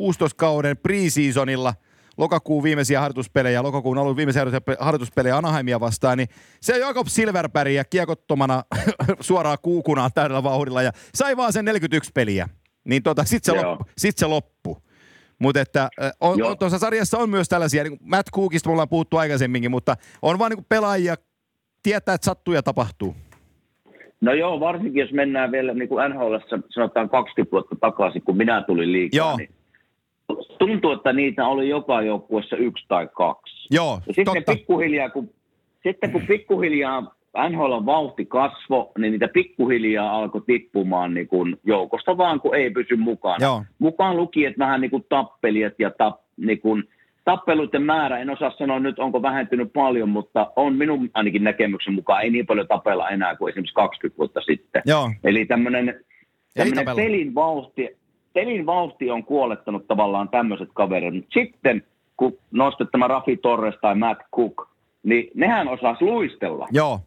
[0.36, 1.74] kauden preseasonilla–
[2.18, 4.42] lokakuun viimeisiä harjoituspelejä, lokakuun alun viimeisiä
[4.78, 6.28] harjoituspelejä Anaheimia vastaan, niin
[6.60, 8.62] se Jakob Silverberg ja kiekottomana
[9.20, 12.48] suoraan kuukunaan täydellä vauhdilla ja sai vaan sen 41 peliä.
[12.84, 14.82] Niin tota, sit se, loppu, sit se loppu.
[15.38, 15.88] Mutta että
[16.20, 19.96] on, on, tuossa sarjassa on myös tällaisia, niin Matt Cookista me ollaan puhuttu aikaisemminkin, mutta
[20.22, 21.14] on vaan niin pelaajia,
[21.82, 23.14] tietää, että sattuu ja tapahtuu.
[24.20, 26.36] No joo, varsinkin jos mennään vielä niin kuin NHL,
[26.68, 29.50] sanotaan 20 vuotta takaisin, kun minä tulin liikaa, niin
[30.58, 33.68] tuntuu, että niitä oli joka joukkueessa yksi tai kaksi.
[33.70, 34.52] Joo, ja sitten totta.
[34.52, 35.30] pikkuhiljaa, kun,
[35.82, 37.16] sitten kun pikkuhiljaa
[37.50, 42.96] NHL vauhti kasvo, niin niitä pikkuhiljaa alkoi tippumaan niin kuin joukosta vaan, kun ei pysy
[42.96, 43.36] mukana.
[43.40, 43.64] Joo.
[43.78, 46.84] Mukaan lukien vähän niin kuin tappelijat ja tap, niin kuin,
[47.24, 52.22] tappeluiden määrä, en osaa sanoa nyt onko vähentynyt paljon, mutta on minun ainakin näkemyksen mukaan
[52.22, 54.82] ei niin paljon tapella enää kuin esimerkiksi 20 vuotta sitten.
[54.86, 55.10] Joo.
[55.24, 56.00] Eli tämmöinen
[56.96, 57.96] pelin vauhti,
[58.36, 61.26] pelin vauhti on kuolettanut tavallaan tämmöiset kaverit.
[61.32, 61.82] Sitten
[62.16, 64.68] kun nostet tämä Rafi Torres tai Matt Cook,
[65.02, 66.68] niin nehän osas luistella.
[66.72, 67.00] Joo.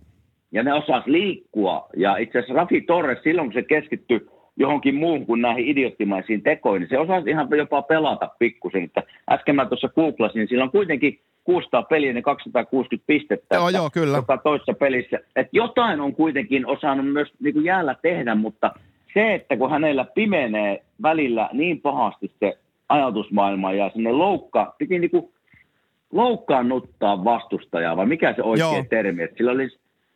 [0.52, 1.88] Ja ne osas liikkua.
[1.98, 6.80] Ja itse asiassa Rafi Torres, silloin kun se keskittyi johonkin muuhun kuin näihin idioottimaisiin tekoihin,
[6.82, 8.84] niin se osasi ihan jopa pelata pikkusen.
[8.84, 13.56] Että äsken mä tuossa googlasin, niin sillä on kuitenkin 600 peliä, ne 260 pistettä.
[13.56, 14.18] Joo, joo, kyllä.
[14.18, 15.20] Joka toisessa pelissä.
[15.36, 18.72] Että jotain on kuitenkin osannut myös niin kuin jäällä tehdä, mutta
[19.14, 22.58] se, että kun hänellä pimenee välillä niin pahasti se
[22.90, 25.34] ajatusmaailma ja sinne loukka, piti niinku
[26.14, 28.86] loukkaannuttaa vastustajaa, vai mikä se oikea Joo.
[28.90, 29.70] termi, että sillä oli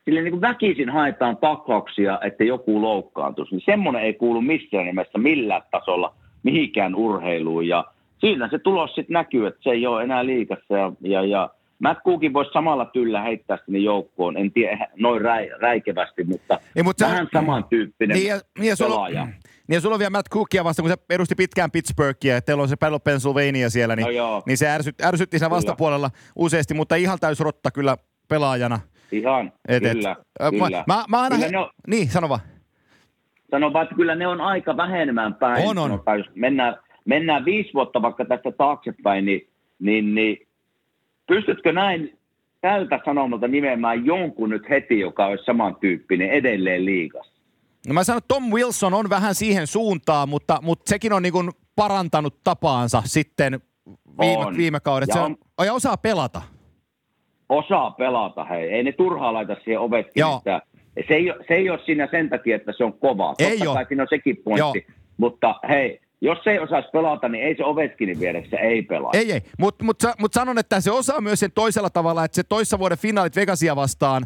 [0.05, 5.17] sille niin kuin väkisin haetaan taklauksia, että joku loukkaantuisi, niin semmoinen ei kuulu missään nimessä
[5.17, 6.13] millään tasolla
[6.43, 7.67] mihinkään urheiluun.
[7.67, 7.85] Ja
[8.17, 11.49] siinä se tulos sitten näkyy, että se ei ole enää liikassa ja, ja, ja
[11.79, 16.83] Matt Cookin voisi samalla tyllä heittää sinne joukkoon, en tiedä noin räi, räikevästi, mutta, ei,
[16.83, 19.21] mutta vähän sä, samantyyppinen niin ja, niin ja pelaaja.
[19.21, 19.33] Sulla,
[19.67, 22.63] niin ja sulla on vielä Matt Cookia vasta, kun se edusti pitkään Pittsburghia, että teillä
[22.63, 26.95] on se Battle Pennsylvania siellä, niin, no niin se ärsyt, ärsytti siinä vastapuolella useasti, mutta
[26.95, 27.97] ihan täys rotta kyllä
[28.29, 28.79] pelaajana.
[29.11, 30.83] Ihan, et, kyllä, et, kyllä.
[30.87, 31.57] Mä, mä aina, kyllä he...
[31.57, 31.69] on...
[31.87, 32.41] niin, sano vaan.
[33.51, 35.67] Sano vaan, että kyllä ne on aika vähenemään päin.
[35.67, 35.89] On, on.
[35.89, 39.49] Sanotaan, jos mennään, mennään viisi vuotta vaikka tästä taaksepäin, niin,
[39.79, 40.47] niin, niin
[41.27, 42.17] pystytkö näin
[42.61, 47.33] tältä sanomalta nimeämään jonkun nyt heti, joka olisi samantyyppinen edelleen liigassa?
[47.87, 51.33] No mä sanon, että Tom Wilson on vähän siihen suuntaan, mutta, mutta sekin on niin
[51.33, 53.61] kuin parantanut tapaansa sitten
[54.21, 54.57] viime, on.
[54.57, 55.07] viime kaudet.
[55.07, 56.41] Ja, se on, on, ja osaa pelata.
[57.49, 58.69] Osaa pelata, hei.
[58.69, 59.81] Ei ne turhaa laita siihen.
[59.99, 60.61] Että
[61.07, 63.33] se, ei, se ei ole siinä sen takia, että se on kova.
[63.39, 64.85] Ei Totta kai siinä on sekin pointti.
[64.87, 64.97] Joo.
[65.17, 69.11] Mutta hei, jos se ei osaisi pelata, niin ei se Ovechkinin vieressä ei pelaa.
[69.13, 69.41] Ei, ei.
[69.59, 72.97] Mutta mut, mut sanon, että se osaa myös sen toisella tavalla, että se toissa vuoden
[72.97, 74.25] finaalit Vegasia vastaan,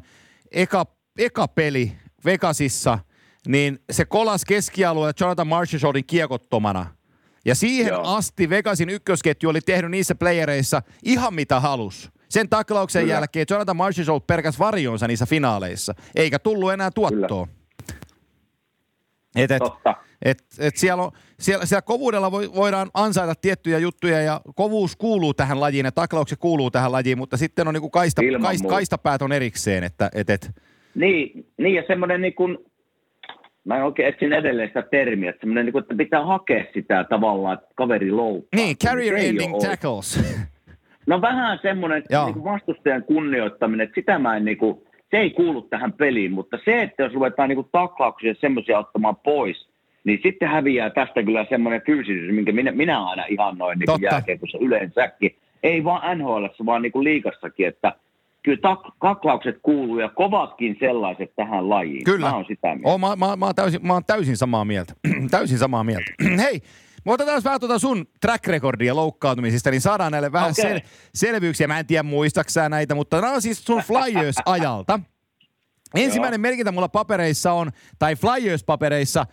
[0.52, 0.86] eka,
[1.20, 1.92] eka peli
[2.26, 3.00] Vegasissa,
[3.48, 6.86] niin se kolas keskialueella Jonathan Marchessaultin kiekottomana.
[7.46, 8.04] Ja siihen Joo.
[8.04, 12.12] asti Vegasin ykkösketju oli tehnyt niissä playereissa ihan mitä halus.
[12.30, 13.14] Sen taklauksen Kyllä.
[13.14, 17.46] jälkeen Jonathan Marchessault perkäs varjonsa niissä finaaleissa, eikä tullut enää tuottoa.
[17.46, 17.57] Kyllä.
[19.36, 19.96] Et, et, Totta.
[20.26, 25.34] Et, et siellä, on, siellä, siellä kovuudella voi, voidaan ansaita tiettyjä juttuja ja kovuus kuuluu
[25.34, 29.32] tähän lajiin ja taklaukset kuuluu tähän lajiin, mutta sitten on niinku kaista, kaista, kaistapäät on
[29.32, 29.84] erikseen.
[29.84, 30.52] Että, et, et.
[30.96, 32.58] Niin, niin, ja semmoinen niin kuin,
[33.64, 37.54] mä en oikein etsin edelleen sitä termiä, että, niin kuin, että pitää hakea sitä tavallaan,
[37.54, 38.62] että kaveri loukkaa.
[38.62, 40.20] Niin, carrier ending tackles.
[41.08, 45.30] No vähän semmoinen niin kuin vastustajan kunnioittaminen, että sitä mä en niin kuin, se ei
[45.30, 49.68] kuulu tähän peliin, mutta se, että jos ruvetaan niin taklauksia semmoisia ottamaan pois,
[50.04, 54.58] niin sitten häviää tästä kyllä semmoinen fyysisyys, minkä minä, minä aina ihan noin niin jääkiekossa
[54.62, 55.36] yleensäkin.
[55.64, 57.94] Ei vaan NHL, vaan niin liikassakin, että
[58.44, 62.04] kyllä tak- taklaukset kuuluu ja kovatkin sellaiset tähän lajiin.
[62.04, 62.30] Kyllä.
[62.30, 62.90] Mä oon sitä mieltä.
[62.90, 64.94] Oh, mä, mä, mä, oon täysin, mä oon täysin samaa mieltä.
[65.32, 66.12] täysin samaa mieltä.
[66.44, 66.62] Hei,
[67.08, 70.78] me otetaan vähän tuota sun track recordia loukkaantumisista, niin saadaan näille vähän okay.
[70.78, 70.82] sel-
[71.14, 71.68] selvyyksiä.
[71.68, 75.00] Mä en tiedä muistaksää näitä, mutta nämä on siis sun Flyers-ajalta.
[75.96, 79.26] Ensimmäinen merkintä mulla papereissa on, tai Flyers-papereissa,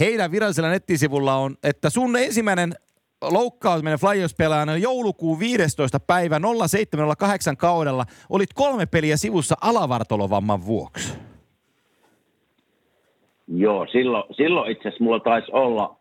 [0.00, 2.74] heidän virallisella nettisivulla on, että sun ensimmäinen
[3.22, 6.00] loukkaantuminen Flyers-pelaajana joulukuun 15.
[6.00, 11.14] päivä 0708 kaudella olit kolme peliä sivussa alavartolovamman vuoksi.
[13.48, 15.98] Joo, silloin, silloin itse asiassa mulla taisi olla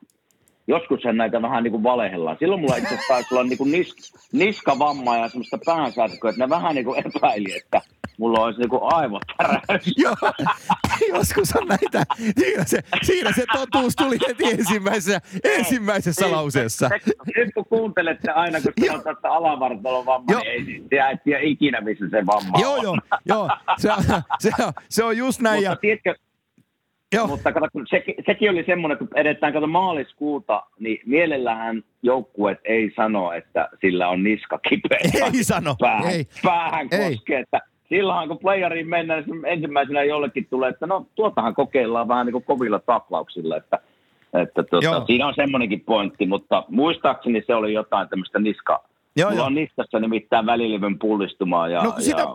[0.68, 2.38] joskushan näitä vähän niin kuin valehellaan.
[2.40, 6.50] Silloin mulla itse asiassa taisi olla niin kuin nis, niskavamma ja semmoista päänsärkyä, että ne
[6.50, 7.82] vähän niin kuin epäili, että
[8.18, 9.94] mulla olisi niin kuin aivotäräys.
[9.98, 10.16] Joo,
[11.14, 12.04] joskus on näitä.
[12.40, 16.90] Siinä se, siinä se totuus tuli heti ensimmäisessä, ensimmäisessä niin, lauseessa.
[17.36, 21.82] Nyt kun kuuntelette aina, kun sanotaan, että alavartalon vamma, niin ei tiedä, et tiedä ikinä,
[21.82, 22.84] missä se vamma joo, on.
[22.84, 23.50] Joo, joo.
[23.78, 23.90] Se,
[24.40, 25.56] se, on, se on just näin.
[25.56, 25.76] Mutta ja...
[25.76, 26.16] tiedätkö,
[27.16, 27.28] Joo.
[27.28, 32.92] Mutta kato, kun se, sekin oli semmoinen, kun edetään kato maaliskuuta, niin mielellähän joukkueet ei
[32.96, 35.00] sano, että sillä on niska kipeä.
[35.34, 36.26] Ei sano, päähän, ei.
[36.44, 42.08] Päähän koskee, että silloin kun playeriin mennään, niin ensimmäisenä jollekin tulee, että no tuotahan kokeillaan
[42.08, 43.80] vähän niin kuin kovilla taklauksilla, että,
[44.34, 48.84] että tuota, siinä on semmoinenkin pointti, mutta muistaakseni se oli jotain tämmöistä niska,
[49.18, 49.46] Joo, mulla jo.
[49.46, 51.68] on niskassa nimittäin välilevyn pullistumaa.
[51.68, 52.28] Ja, no sitä, ja...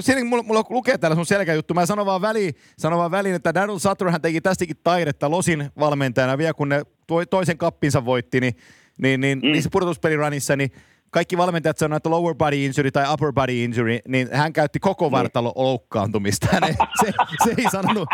[0.00, 1.74] Siinä, mulla, mulla lukee täällä sun selkäjuttu.
[1.74, 5.70] Mä sanon vaan, väliin, sanon vaan väliin, että Daryl Sutter hän teki tästäkin taidetta Losin
[5.78, 6.82] valmentajana vielä, kun ne
[7.30, 8.54] toisen kappinsa voitti, niin,
[8.98, 9.52] niin, niin mm.
[9.52, 10.70] niissä pudotuspeliranissa, niin
[11.10, 15.04] kaikki valmentajat sanoivat, että lower body injury tai upper body injury, niin hän käytti koko
[15.04, 15.12] niin.
[15.12, 16.46] vartalo loukkaantumista.
[16.52, 17.12] Hän ei, se,
[17.44, 18.08] se, ei sanonut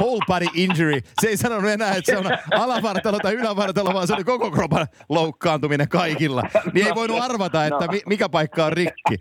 [0.00, 1.00] whole body injury.
[1.20, 4.86] Se ei sanonut enää, että se on alavartalo tai ylävartalo, vaan se oli koko kropan
[5.08, 6.42] loukkaantuminen kaikilla.
[6.74, 7.92] Niin ei voinut arvata, että no.
[8.06, 9.16] mikä paikka on rikki.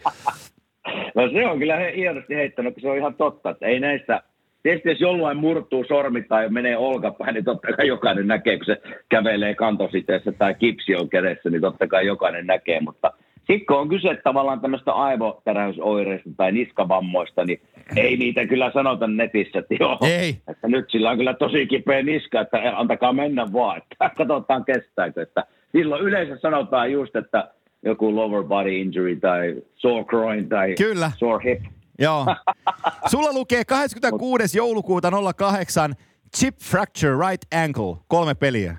[1.16, 4.24] No se on kyllä hienosti heittänyt, se on ihan totta, että ei näistä
[4.68, 8.82] Tietysti jos jollain murtuu sormi tai menee olkapäin, niin totta kai jokainen näkee, kun se
[9.10, 12.80] kävelee kantositeessä tai kipsi on kädessä, niin totta kai jokainen näkee.
[12.80, 17.62] Mutta sitten kun on kyse tavallaan tämmöistä aivotäräysoireista tai niskavammoista, niin
[17.96, 20.38] ei niitä kyllä sanota netissä, että joo, ei.
[20.48, 25.22] että nyt sillä on kyllä tosi kipeä niska, että antakaa mennä vaan, että katsotaan kestääkö.
[25.22, 27.52] Että silloin yleensä sanotaan just, että
[27.86, 31.12] joku lower body injury tai sore groin tai Kyllä.
[31.18, 32.26] sore hip Joo.
[33.12, 34.58] Sulla lukee 26.
[34.58, 35.96] joulukuuta 08
[36.38, 38.78] chip fracture right ankle, kolme peliä.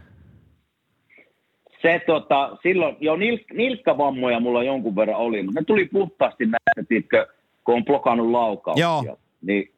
[1.82, 6.88] Se tota, silloin jo nilk, nilkkavammoja mulla jonkun verran oli, mutta ne tuli puhtaasti näistä,
[6.88, 7.26] tiitkö,
[7.64, 8.86] kun on blokannut laukauksia.
[8.86, 9.18] Joo.
[9.42, 9.72] Niin,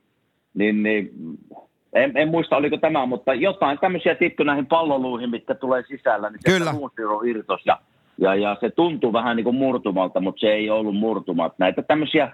[0.54, 1.10] niin, niin
[1.92, 6.40] en, en, muista oliko tämä, mutta jotain tämmöisiä tiitkö näihin palloluihin, mitkä tulee sisällä, niin
[6.44, 6.72] Kyllä.
[6.72, 7.78] se irtos ja
[8.18, 11.54] Ja, ja se tuntui vähän niin kuin murtumalta, mutta se ei ollut murtumat.
[11.58, 12.32] Näitä tämmöisiä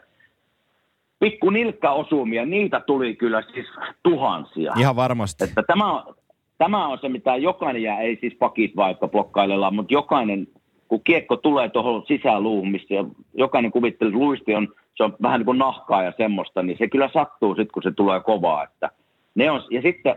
[1.19, 3.67] pikku nilkkaosumia, niitä tuli kyllä siis
[4.03, 4.73] tuhansia.
[4.79, 5.45] Ihan varmasti.
[5.45, 6.15] Että tämä, on,
[6.59, 10.49] tämä on se, mitä jokainen, ja ei siis pakit vaikka blokkailella, mutta jokainen,
[10.89, 12.95] kun kiekko tulee tuohon sisäluuhun, missä
[13.35, 16.89] jokainen kuvittelee, että luisti on, se on vähän niin kuin nahkaa ja semmoista, niin se
[16.89, 18.65] kyllä sattuu sitten, kun se tulee kovaa.
[18.65, 18.91] Että
[19.35, 20.17] ne on, ja sitten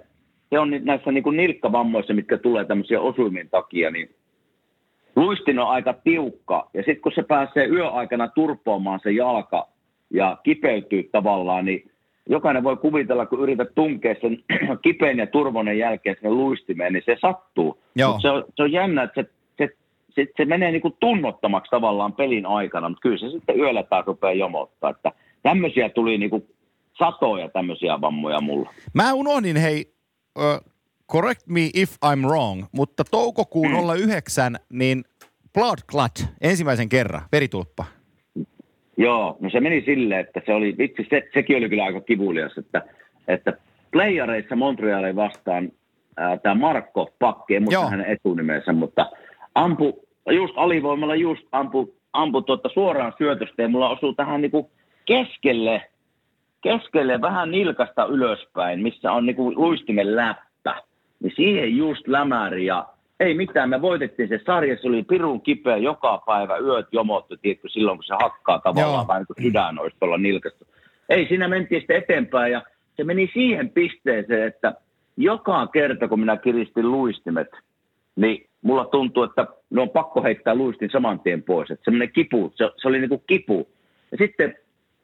[0.49, 4.09] se on näissä niin kuin nilkkavammoissa, mitkä tulee tämmöisiä osuimien takia, niin
[5.15, 6.69] luistin on aika tiukka.
[6.73, 9.67] Ja sitten kun se pääsee yöaikana turpoamaan se jalka
[10.09, 11.91] ja kipeytyy tavallaan, niin
[12.29, 14.43] jokainen voi kuvitella, kun yrität tunkea sen
[14.83, 17.79] kipeän ja turvonen jälkeen sinne luistimeen, niin se sattuu.
[18.07, 19.75] Mutta se, on, se on jännä, että se, se,
[20.09, 24.05] se, se menee niin kuin tunnottomaksi tavallaan pelin aikana, mutta kyllä se sitten yöllä taas
[24.05, 24.89] rupeaa jomottaa.
[24.89, 25.11] Että
[25.43, 26.47] tämmöisiä tuli niin kuin
[26.97, 28.69] satoja tämmöisiä vammoja mulla.
[28.93, 29.93] Mä unohdin, hei,
[30.37, 30.71] uh,
[31.11, 34.07] correct me if I'm wrong, mutta toukokuun mm.
[34.07, 35.03] 09, niin
[35.53, 37.85] blood clot ensimmäisen kerran, veritulppa.
[38.99, 42.57] Joo, no se meni silleen, että se oli, vitsi, se, sekin oli kyllä aika kivulias,
[42.57, 42.81] että,
[43.27, 43.53] että
[43.91, 45.71] playareissa Montrealin vastaan
[46.43, 49.09] tämä Markko Pakki, en muista hänen etunimensä, mutta
[49.55, 54.71] ampu, just alivoimalla just ampu, ampu tuota suoraan syötöstä ja mulla osuu tähän niinku
[55.05, 55.81] keskelle,
[56.61, 60.75] keskelle vähän nilkasta ylöspäin, missä on niinku luistimen läppä.
[61.23, 62.85] Niin siihen just lämäri ja
[63.19, 67.69] ei mitään, me voitettiin se sarja, se oli pirun kipeä joka päivä, yöt jomottu, tiedätkö,
[67.69, 69.07] silloin kun se hakkaa tavallaan Joo.
[69.07, 70.65] vähän kuin sydän olisi tuolla nilkassa.
[71.09, 72.61] Ei, siinä mentiin sitten eteenpäin ja
[72.97, 74.73] se meni siihen pisteeseen, että
[75.17, 77.47] joka kerta kun minä kiristin luistimet,
[78.15, 81.71] niin mulla tuntuu, että ne on pakko heittää luistin saman tien pois.
[81.71, 83.69] Että semmoinen kipu, se, se oli niin kuin kipu.
[84.11, 84.55] Ja sitten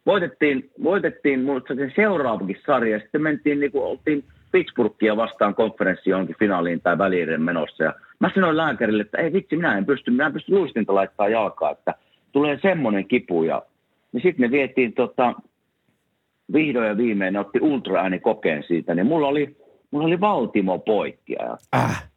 [0.05, 6.35] voitettiin, voitettiin muista se seuraavakin sarja, sitten mentiin niin kuin, oltiin Pittsburghia vastaan konferenssi johonkin
[6.39, 7.83] finaaliin tai väliin menossa.
[7.83, 11.29] Ja mä sanoin lääkärille, että ei vitsi, minä en pysty, minä en pysty luistinta laittaa
[11.29, 11.95] jalkaa, että
[12.31, 13.43] tulee semmoinen kipu.
[13.43, 13.61] Ja,
[14.11, 15.33] niin sitten me vietiin tota,
[16.53, 19.57] vihdoin ja viimein, ne otti ultraääni kokeen siitä, niin mulla oli,
[19.91, 21.35] mulla oli valtimo poikki.
[21.75, 22.09] Äh.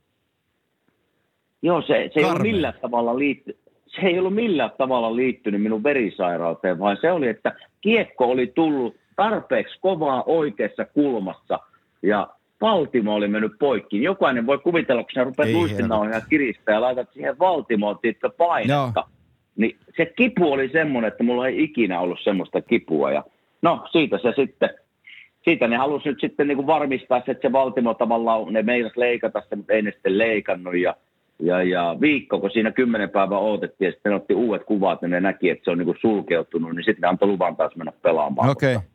[1.63, 5.83] Joo, se, se ei ollut millään tavalla liitty, se ei ollut millään tavalla liittynyt minun
[5.83, 11.59] verisairauteen, vaan se oli, että kiekko oli tullut tarpeeksi kovaa oikeassa kulmassa–
[12.03, 12.29] ja
[12.61, 14.03] Valtimo oli mennyt poikki.
[14.03, 18.93] Jokainen voi kuvitella, kun sä rupeat luistinauhoja kiristää ja laitat siihen Valtimoon tietysti painetta.
[18.97, 19.05] No.
[19.57, 23.13] Niin se kipu oli semmoinen, että mulla ei ikinä ollut semmoista kipua.
[23.13, 23.25] Ja
[23.63, 24.71] no siitä se sitten,
[25.45, 29.41] siitä ne halusi nyt sitten niin kuin varmistaa, että se Valtimo tavallaan, ne meinas leikata
[29.41, 30.77] sitä, mutta ei ne sitten leikannut.
[30.77, 30.95] Ja,
[31.39, 35.21] ja, ja viikko, kun siinä kymmenen päivää odotettiin ja sitten otti uudet kuvat, niin ne
[35.21, 38.51] näki, että se on niin kuin sulkeutunut, niin sitten ne antoi luvan taas mennä pelaamaan.
[38.51, 38.77] Okei.
[38.77, 38.89] Okay.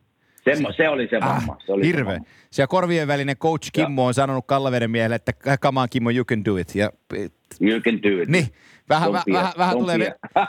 [0.44, 1.52] Semmo, se oli se vamma.
[1.52, 2.14] Ah, se oli hirve.
[2.14, 4.06] Se Siellä korvien välinen coach Kimmo ja.
[4.06, 6.74] on sanonut Kallaveden miehelle, että come on Kimmo, you can do it.
[6.74, 6.90] Ja,
[7.60, 8.28] you can do it.
[8.28, 8.46] Niin.
[8.88, 9.98] Vähän, väh, vähän, vähän, tulee,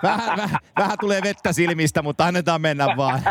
[0.03, 3.21] vähän, vähän, vähän tulee vettä silmistä, mutta annetaan mennä vaan.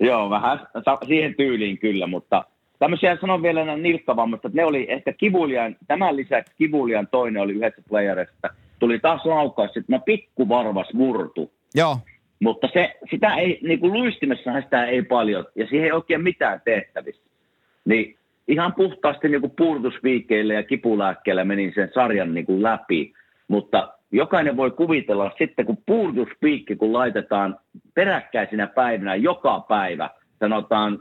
[0.00, 0.60] Joo, vähän
[1.06, 2.44] siihen tyyliin kyllä, mutta
[2.78, 7.52] tämmöisiä sanon vielä nämä nilkkavammasta, että ne oli ehkä kivulian, tämän lisäksi kivulian toinen oli
[7.52, 8.48] yhdessä playerista.
[8.78, 11.52] Tuli taas laukaus, että mä pikku varvas murtu.
[11.74, 11.98] Joo.
[12.40, 16.60] Mutta se, sitä ei, niin kuin luistimessahan sitä ei paljon, ja siihen ei oikein mitään
[16.64, 17.22] tehtävissä.
[17.84, 18.16] Niin
[18.48, 19.52] ihan puhtaasti niin kuin
[20.54, 23.12] ja kipulääkkeillä menin sen sarjan niin kuin läpi.
[23.48, 27.56] Mutta jokainen voi kuvitella sitten, kun puurtuspiikki, kun laitetaan
[27.94, 30.10] peräkkäisinä päivinä joka päivä,
[30.40, 30.98] sanotaan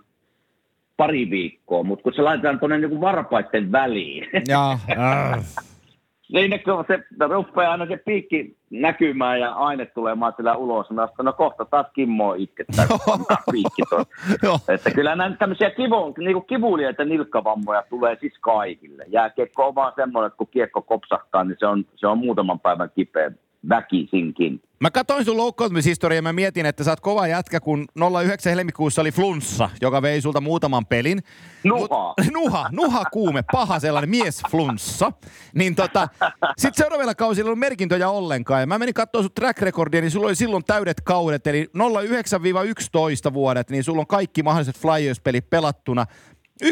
[0.97, 4.27] pari viikkoa, mutta kun se laitetaan tuonne niin varpaiden väliin.
[4.47, 5.45] Ja, äh.
[6.31, 11.33] Siinä kun se rupeaa aina se piikki näkymään ja aine tulemaan sillä ulos, niin no
[11.33, 13.81] kohta taas Kimmo itkettää, kun piikki
[14.75, 19.05] Että kyllä näitä tämmöisiä kivu, niin kivuliaita nilkkavammoja tulee siis kaikille.
[19.07, 22.89] Jääkiekko on vaan semmoinen, että kun kiekko kopsahtaa, niin se on, se on muutaman päivän
[22.95, 23.31] kipeä
[23.69, 24.61] väkisinkin.
[24.79, 27.85] Mä katsoin sun loukkaantumishistoriaa ja mä mietin, että sä oot kova jätkä, kun
[28.23, 31.23] 09 helmikuussa oli flunssa, joka vei sulta muutaman pelin.
[31.63, 31.79] Nuha.
[31.79, 35.11] Mut, nuha, nuha kuume, paha sellainen mies flunssa.
[35.55, 36.07] Niin tota,
[36.57, 38.61] sit seuraavalla kausilla ei ollut merkintöjä ollenkaan.
[38.61, 41.69] Ja mä menin katsoa sun track recordia, niin sulla oli silloin täydet kaudet, eli
[43.29, 46.05] 09-11 vuodet, niin sulla on kaikki mahdolliset Flyers-pelit pelattuna.
[46.63, 46.67] 11-12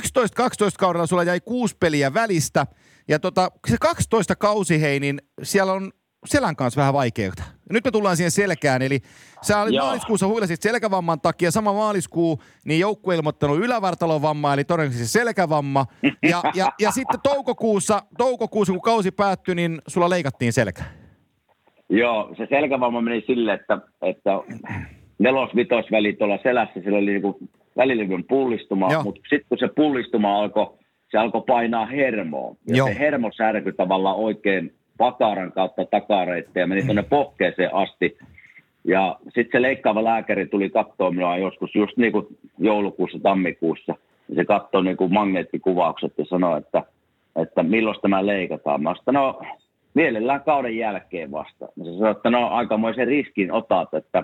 [0.78, 2.68] kaudella sulla jäi kuusi peliä välistä.
[3.08, 5.92] Ja tota, se 12 kausi, hei, niin siellä on
[6.26, 7.44] selän kanssa vähän vaikeutta.
[7.70, 9.00] Nyt me tullaan siihen selkään, eli
[9.42, 9.86] sä olit Joo.
[9.86, 15.86] maaliskuussa huilasit selkävamman takia, sama maaliskuu, niin joukku ilmoittanut ylävartalovamma, eli todennäköisesti selkävamma.
[16.30, 20.84] Ja, ja, ja sitten toukokuussa, toukokuussa, kun kausi päättyi, niin sulla leikattiin selkä.
[21.90, 24.32] Joo, se selkävamma meni silleen, että, että
[25.20, 27.38] nelos-vitos väli tuolla selässä, sillä oli niinku
[27.78, 30.78] välilevyn pullistuma, mutta sitten kun se pullistuma alkoi,
[31.12, 32.56] se alkoi painaa hermoa.
[32.68, 32.88] Ja Joo.
[32.88, 38.18] se hermosärky tavallaan oikein pakaran kautta takareitte ja meni tuonne pohkeeseen asti.
[38.84, 42.28] Ja sitten se leikkaava lääkäri tuli katsoa minua joskus just niin kuin
[42.58, 43.96] joulukuussa, tammikuussa.
[44.30, 46.84] Ja se katsoi niin kuin magneettikuvaukset ja sanoi, että,
[47.36, 48.84] että milloin tämä leikataan.
[48.84, 49.42] Mä sanoin, no
[49.94, 51.66] mielellään kauden jälkeen vasta.
[51.78, 54.24] Ja se sanoi, että no aikamoisen riskin otat, että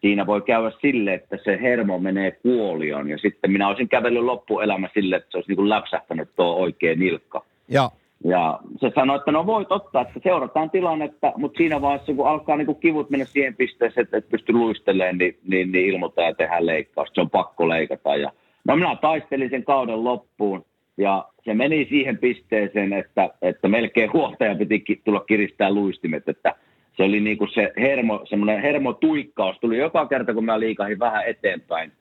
[0.00, 3.10] siinä voi käydä sille, että se hermo menee kuolioon.
[3.10, 6.94] Ja sitten minä olisin kävellyt loppuelämä sille, että se olisi niin kuin läpsähtänyt tuo oikea
[6.94, 7.44] nilkka.
[7.68, 7.90] Ja.
[8.24, 12.56] Ja se sanoi, että no voit ottaa, että seurataan tilannetta, mutta siinä vaiheessa, kun alkaa
[12.56, 16.34] niin kuin kivut mennä siihen pisteeseen, että et pysty luistelemaan, niin, niin, niin ilmoittaa ja
[16.34, 17.08] tehdään leikkaus.
[17.14, 18.16] Se on pakko leikata.
[18.16, 18.32] Ja,
[18.64, 20.64] no minä taistelin sen kauden loppuun
[20.96, 26.54] ja se meni siihen pisteeseen, että, että melkein huoltaja piti tulla kiristää luistimet, että
[26.96, 31.26] se oli niin kuin se hermo, semmoinen hermotuikkaus tuli joka kerta, kun mä liikahin vähän
[31.26, 31.92] eteenpäin,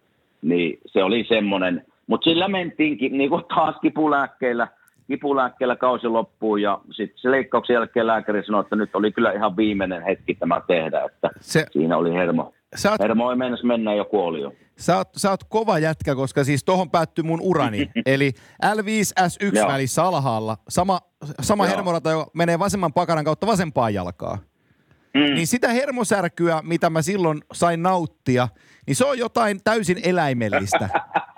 [0.41, 1.86] niin se oli semmoinen.
[2.07, 4.68] Mutta sillä mentiinkin niin kuin taas kipulääkkeillä,
[5.07, 9.57] kipulääkkeellä kausi loppuun ja sitten se leikkauksen jälkeen lääkäri sanoi, että nyt oli kyllä ihan
[9.57, 12.53] viimeinen hetki tämä tehdä, että se, siinä oli hermo.
[12.75, 14.53] Sä hermo ei mennä mennä jo kuoli jo.
[14.77, 17.91] Sä oot, sä oot kova jätkä, koska siis tohon päättyy mun urani.
[18.05, 18.31] Eli
[18.65, 20.99] L5S1 välissä alhaalla, sama,
[21.41, 24.39] sama hermorata, joka menee vasemman pakaran kautta vasempaan jalkaan.
[25.13, 25.33] Mm.
[25.35, 28.47] Niin sitä hermosärkyä, mitä mä silloin sain nauttia,
[28.87, 30.89] niin se on jotain täysin eläimellistä.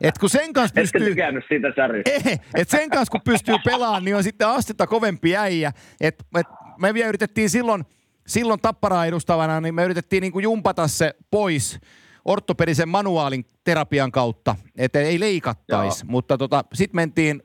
[0.00, 1.14] Et kun sen kanssa pystyy...
[1.48, 1.72] siitä
[2.26, 5.72] Ei, et sen kanssa kun pystyy pelaamaan, niin on sitten astetta kovempi äijä.
[6.00, 6.46] Et, et
[6.78, 7.84] me vielä yritettiin silloin,
[8.26, 11.80] silloin tapparaa edustavana, niin me yritettiin niin kuin jumpata se pois
[12.24, 16.04] ortopedisen manuaalin terapian kautta, että ei leikattaisi.
[16.04, 17.42] Mutta tota, sitten mentiin,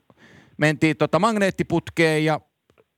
[0.57, 2.41] mentiin tota magneettiputkeen ja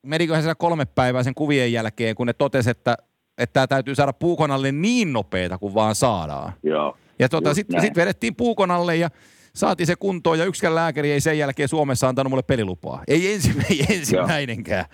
[0.03, 2.97] meniköhän siellä kolme päivää sen kuvien jälkeen, kun ne totesi, että
[3.37, 6.53] että tämä täytyy saada puukonalle niin nopeita kuin vaan saadaan.
[6.63, 6.97] Joo.
[7.19, 9.09] Ja tota, sitten sit vedettiin puukonalle ja
[9.55, 13.03] saatiin se kuntoon ja yksikään lääkäri ei sen jälkeen Suomessa antanut mulle pelilupaa.
[13.07, 14.85] Ei, ensi, ei ensimmäinenkään.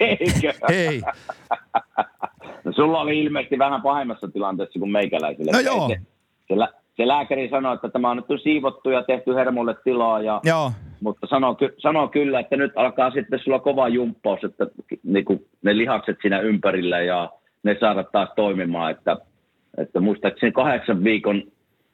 [0.00, 0.52] Eikö?
[0.72, 1.02] ei.
[2.64, 5.52] No sulla oli ilmeisesti vähän pahemmassa tilanteessa kuin meikäläisillä.
[5.52, 5.88] No joo.
[5.88, 6.00] Se,
[6.48, 6.54] se,
[6.96, 10.20] se lääkäri sanoi, että tämä on nyt siivottu ja tehty hermolle tilaa.
[10.20, 10.72] Ja, joo.
[11.00, 14.66] Mutta sanoo, sanoo kyllä, että nyt alkaa sitten sulla kova jumppaus, että
[15.02, 17.30] niin kuin ne lihakset siinä ympärillä ja
[17.62, 18.90] ne saada taas toimimaan.
[18.90, 19.16] Että,
[19.78, 21.42] että muistaakseni kahdeksan viikon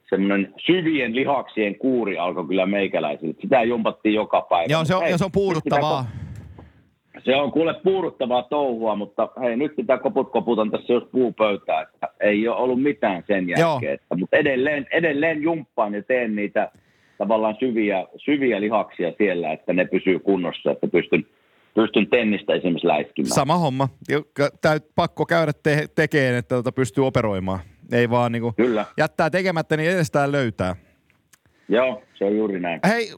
[0.09, 3.33] semmoinen syvien lihaksien kuuri alkoi kyllä meikäläisille.
[3.41, 4.73] Sitä jumpattiin joka päivä.
[4.73, 6.05] Joo, se on, hei, se on puuduttavaa.
[7.23, 12.07] Se on kuule puuduttavaa touhua, mutta hei, nyt pitää koput koputan tässä jos puupöytää, että
[12.19, 13.93] ei ole ollut mitään sen jälkeen.
[13.93, 16.71] Että, mutta edelleen, edelleen jumppaan ja teen niitä
[17.17, 21.25] tavallaan syviä, syviä lihaksia siellä, että ne pysyy kunnossa, että pystyn,
[21.73, 23.35] pystyn tennistä esimerkiksi läiskimään.
[23.35, 23.89] Sama homma.
[24.61, 27.59] Täyt pakko käydä te- tekemään, että tota pystyy operoimaan.
[27.91, 28.85] Ei vaan niinku Kyllä.
[28.97, 30.75] jättää tekemättä, niin edestään löytää.
[31.69, 32.79] Joo, se on juuri näin.
[32.87, 33.11] Hei,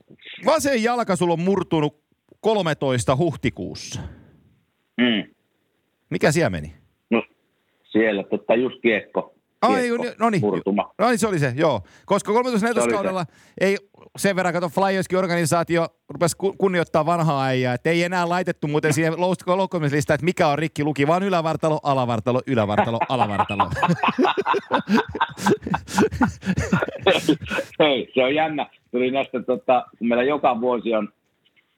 [0.46, 2.04] vasen jalka sulla on murtunut
[2.42, 4.02] 13 huhtikuussa.
[4.98, 5.34] Mm.
[6.10, 6.74] Mikä siellä meni?
[7.10, 7.24] No,
[7.84, 9.36] siellä totta just kiekko.
[9.62, 10.30] Ai, no niin, no
[11.10, 11.82] niin, se oli se, joo.
[12.06, 13.26] Koska 13 kaudella
[13.62, 13.78] ei
[14.18, 19.14] sen verran, kato Flyerskin organisaatio rupesi kunnioittaa vanhaa äijää, että ei enää laitettu muuten siihen
[19.58, 23.70] loukkaamislistaan, että mikä on rikki luki, vaan ylävartalo, alavartalo, ylävartalo, alavartalo.
[27.80, 28.68] Hei, se on jännä.
[28.92, 31.10] Tuli näistä, tota, kun meillä joka vuosi on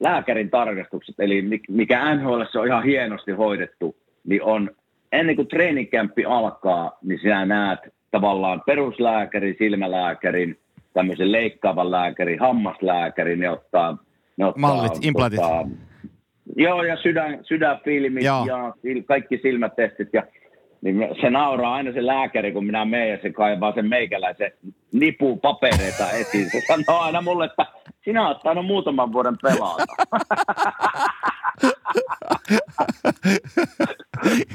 [0.00, 4.70] lääkärin tarkastukset, eli mikä NHL on ihan hienosti hoidettu, niin on
[5.12, 10.58] ennen kuin treenikämppi alkaa, niin sinä näet tavallaan peruslääkärin, silmälääkärin,
[10.94, 13.98] tämmöisen leikkaavan lääkärin, hammaslääkärin, ne ottaa...
[14.36, 15.40] Ne ottaa Mallit, implantit.
[15.40, 15.68] Tota,
[16.56, 18.46] joo, ja sydän, sydänfilmit joo.
[18.46, 18.74] ja
[19.06, 20.08] kaikki silmätestit.
[20.12, 20.22] Ja
[20.82, 24.52] niin se nauraa aina se lääkäri, kun minä menen ja se kaivaa sen meikäläisen
[24.92, 26.50] nipu papereita esiin.
[26.50, 27.66] Se sanoo aina mulle, että
[28.04, 29.84] sinä olet tainnut muutaman vuoden pelata.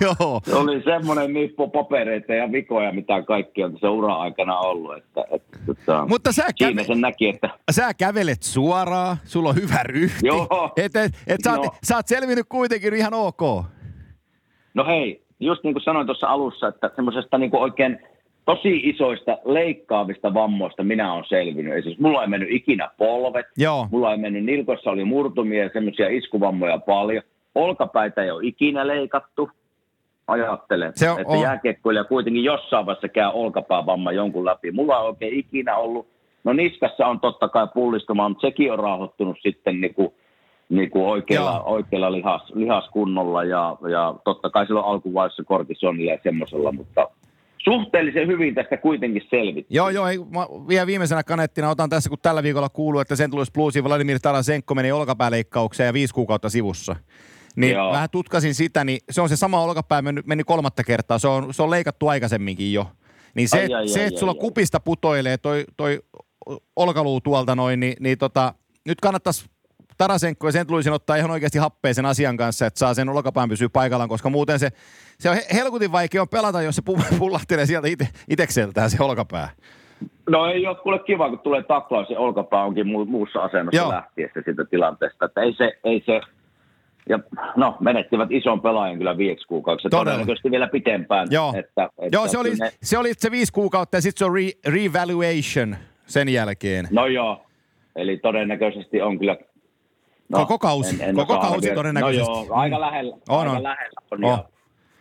[0.01, 0.41] Joo.
[0.43, 4.97] Se oli semmoinen nippu papereita ja vikoja, mitä kaikki on tässä ura-aikana ollut.
[4.97, 6.83] Että, että, että, Mutta sä, käve...
[6.83, 7.49] sen näki, että...
[7.71, 10.27] sä kävelet suoraan, sulla on hyvä ryhti.
[10.27, 10.71] Joo.
[10.77, 11.71] Et, et, et sä, oot, no.
[11.83, 13.41] sä oot selvinnyt kuitenkin ihan ok.
[14.73, 17.99] No hei, just niin kuin sanoin tuossa alussa, että semmoisesta niin oikein
[18.47, 21.73] tosi isoista leikkaavista vammoista minä olen selvinnyt.
[21.73, 23.87] Eli siis mulla ei mennyt ikinä polvet, Joo.
[23.91, 27.23] mulla ei mennyt nilkossa oli murtumia ja semmoisia iskuvammoja paljon.
[27.55, 29.51] Olkapäitä ei ole ikinä leikattu.
[30.27, 31.41] Ajattelen, Se on, että on.
[31.41, 34.71] jääkiekkoilija kuitenkin jossain vaiheessa käy olkapäävamma jonkun läpi.
[34.71, 36.07] Mulla on oikein ikinä ollut,
[36.43, 40.13] no niskassa on totta kai pullistuma, mutta sekin on rauhoittunut sitten niin kuin,
[40.69, 46.71] niin kuin oikealla, oikealla lihas, lihaskunnolla ja, ja totta kai silloin alkuvaiheessa kortisonilla ja semmoisella,
[46.71, 47.07] mutta
[47.67, 49.75] suhteellisen hyvin tästä kuitenkin selvittiin.
[49.75, 53.31] Joo, joo, ei, mä vielä viimeisenä kanettina otan tässä, kun tällä viikolla kuuluu, että sen
[53.31, 56.95] tulisi Bluesin Vladimir Tarasenko meni olkapääleikkaukseen ja viisi kuukautta sivussa.
[57.55, 57.91] Niin Joo.
[57.91, 61.19] vähän tutkasin sitä, niin se on se sama olkapää meni, meni kolmatta kertaa.
[61.19, 62.87] Se on, se on leikattu aikaisemminkin jo.
[63.35, 65.99] Niin se, ai, ai, se ai, että sulla ai, kupista putoilee toi, toi
[66.75, 68.53] olkaluu tuolta noin, niin, niin tota,
[68.87, 69.45] nyt kannattaisi
[69.97, 73.69] Tarasenko ja sen tulisi ottaa ihan oikeasti happeisen asian kanssa, että saa sen olkapään pysyä
[73.73, 74.69] paikallaan, koska muuten se,
[75.19, 76.81] se on helkutin vaikea on pelata, jos se
[77.19, 79.49] pullahtelee sieltä ite, itekseltään se olkapää.
[80.29, 83.89] No ei ole kuule kiva, kun tulee taklaus ja olkapää onkin mu- muussa asennossa Joo.
[83.89, 85.25] lähtiessä siitä tilanteesta.
[85.25, 86.21] Että ei se, ei se,
[87.09, 87.19] ja
[87.55, 89.89] no, menettivät ison pelaajan kyllä viiksi kuukaudeksi.
[89.89, 91.27] Todennäköisesti vielä pitempään.
[91.31, 92.71] Joo, että, että joo se, oli, ne...
[92.83, 95.75] se oli se viisi kuukautta ja sitten se on re- revaluation
[96.05, 96.87] sen jälkeen.
[96.91, 97.45] No joo,
[97.95, 99.37] eli todennäköisesti on kyllä
[100.29, 102.31] No, koko kausi, en, en koko kausi todennäköisesti.
[102.31, 103.15] No joo, aika lähellä.
[103.29, 103.63] On, aika on.
[103.63, 104.23] lähellä on.
[104.23, 104.29] on.
[104.29, 104.45] Ja,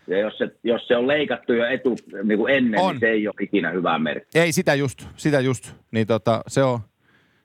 [0.06, 2.90] ja jos, se, jos se on leikattu jo etu niin kuin ennen, niin on.
[2.90, 4.38] niin se ei ole ikinä hyvä merkki.
[4.38, 5.72] Ei, sitä just, sitä just.
[5.90, 6.80] Niin tota, se on,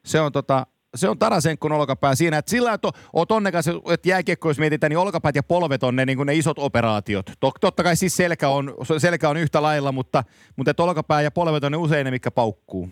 [0.05, 0.65] se on tota,
[0.95, 4.97] se on Tarasenkon olkapää siinä, että sillä että oot onnekas, että jääkiekko, jos mietitään, niin
[4.97, 7.25] olkapäät ja polvet on ne, niin ne isot operaatiot.
[7.61, 10.23] Totta kai siis selkä on, selkä on yhtä lailla, mutta,
[10.55, 12.89] mutta että olkapää ja polvet on ne usein ne, mikä paukkuu.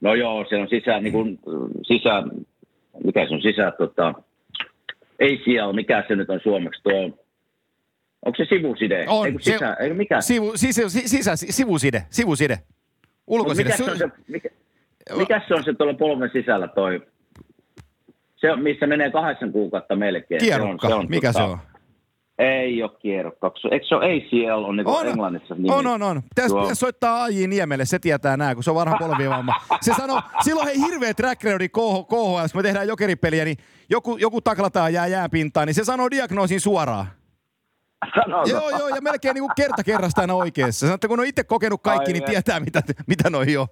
[0.00, 1.38] No joo, se on sisään, niin kuin,
[1.82, 2.30] sisään
[3.04, 4.14] mikä se on sisä, tota,
[5.18, 7.02] ei siellä, mikä se nyt on suomeksi, tuo,
[8.26, 9.04] onko se sivuside?
[9.08, 10.20] On, Eiku sisä, se, eikö mikä?
[10.20, 12.58] Sivu, sisä, sisä, sivuside, sivuside,
[13.26, 13.70] ulkoside.
[13.70, 14.48] Mikä se, on se, mikä,
[15.16, 17.02] mikä se on se tuolla polven sisällä toi,
[18.36, 20.40] se, missä menee kahdeksan kuukautta melkein.
[20.40, 21.58] Kierukka, se on, se on, mikä tota, se on?
[22.38, 23.52] Ei ole kierrokka.
[23.70, 25.68] Eikö se ole ACL on, niin on englannissa nimi?
[25.70, 26.22] On, on, on.
[26.22, 29.52] Pitäisi, pitäisi soittaa AJ Niemelle, se tietää nää, kun se on vanha polvivamma.
[29.80, 33.56] Se sanoo, silloin hei hirveä track recordi KHS, kun me tehdään jokeripeliä, niin
[33.90, 37.06] joku, joku taklataan jää jääpintaan, niin se sanoo diagnoosin suoraan.
[38.14, 38.50] Sanoiko?
[38.50, 40.86] Joo, joo, ja melkein niin kuin kerta kerrasta aina oikeassa.
[40.86, 43.66] Sanotte, kun on itse kokenut kaikki, Ai niin tietää, mitä, mitä noi on.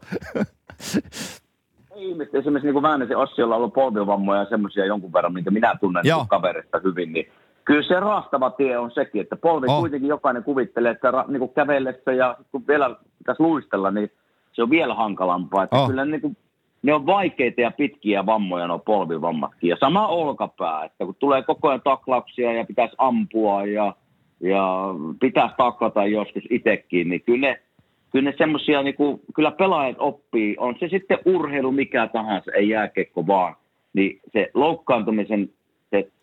[1.96, 5.50] Ihmiset, esimerkiksi niin kuin Väänäsen Ossi, jolla on ollut polvivammoja ja semmoisia jonkun verran, mitä
[5.50, 7.32] minä tunnen niin kaverista hyvin, niin
[7.64, 9.80] Kyllä se raastava tie on sekin, että polvi oh.
[9.80, 14.10] kuitenkin jokainen kuvittelee, että ra, niin kuin kävellessä ja kun vielä pitäisi luistella, niin
[14.52, 15.62] se on vielä hankalampaa.
[15.62, 15.88] Että oh.
[15.88, 16.36] Kyllä niin kuin,
[16.82, 19.70] ne on vaikeita ja pitkiä vammoja nuo polvivammatkin.
[19.70, 23.94] Ja sama olkapää, että kun tulee koko ajan taklauksia ja pitäisi ampua ja,
[24.40, 24.86] ja
[25.20, 27.60] pitäisi taklata joskus itsekin, niin kyllä ne,
[28.10, 32.68] kyllä ne semmoisia, niin kuin, kyllä pelaajat oppii, on se sitten urheilu mikä tahansa, ei
[32.68, 33.54] jääkekko vaan,
[33.92, 35.50] niin se loukkaantumisen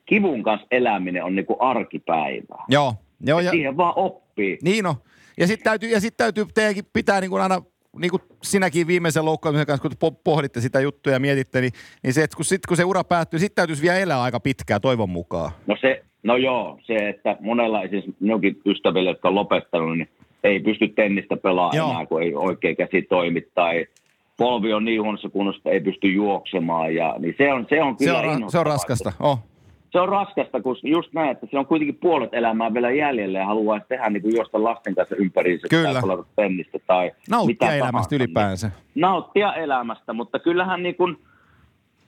[0.10, 2.66] kivun kanssa eläminen on niinku arkipäivää.
[2.68, 2.94] Joo.
[3.26, 4.58] Joo ja, siihen vaan oppii.
[4.64, 4.96] Niin on.
[5.38, 7.62] Ja sitten täytyy, ja sit täytyy teidänkin pitää niin kuin aina
[7.98, 11.72] niin kuin sinäkin viimeisen loukkaamisen kanssa, kun pohditte sitä juttua ja mietitte, niin,
[12.04, 14.82] niin se, että kun, sit, kun se ura päättyy, sitten täytyisi vielä elää aika pitkään
[14.82, 15.52] toivon mukaan.
[15.68, 20.10] No se, no joo, se, että monella siis minunkin ystäville, jotka on lopettanut, niin
[20.44, 23.86] ei pysty tennistä pelaamaan enää, kun ei oikein käsi toimi tai
[24.38, 26.96] polvi on niin huonossa kunnossa, että ei pysty juoksemaan.
[26.96, 29.40] Ja, niin se on, se on kyllä se on, se on raskasta, oh
[29.92, 33.46] se on raskasta, kun just näin, että se on kuitenkin puolet elämää vielä jäljellä ja
[33.46, 35.94] haluaa tehdä niin kuin juosta lasten kanssa ympäriinsä Kyllä.
[35.94, 38.16] tai pelata tennistä tai Nauttia mitä elämästä tahansa.
[38.16, 38.68] ylipäänsä.
[38.68, 41.18] Niin, nauttia elämästä, mutta kyllähän niin kuin,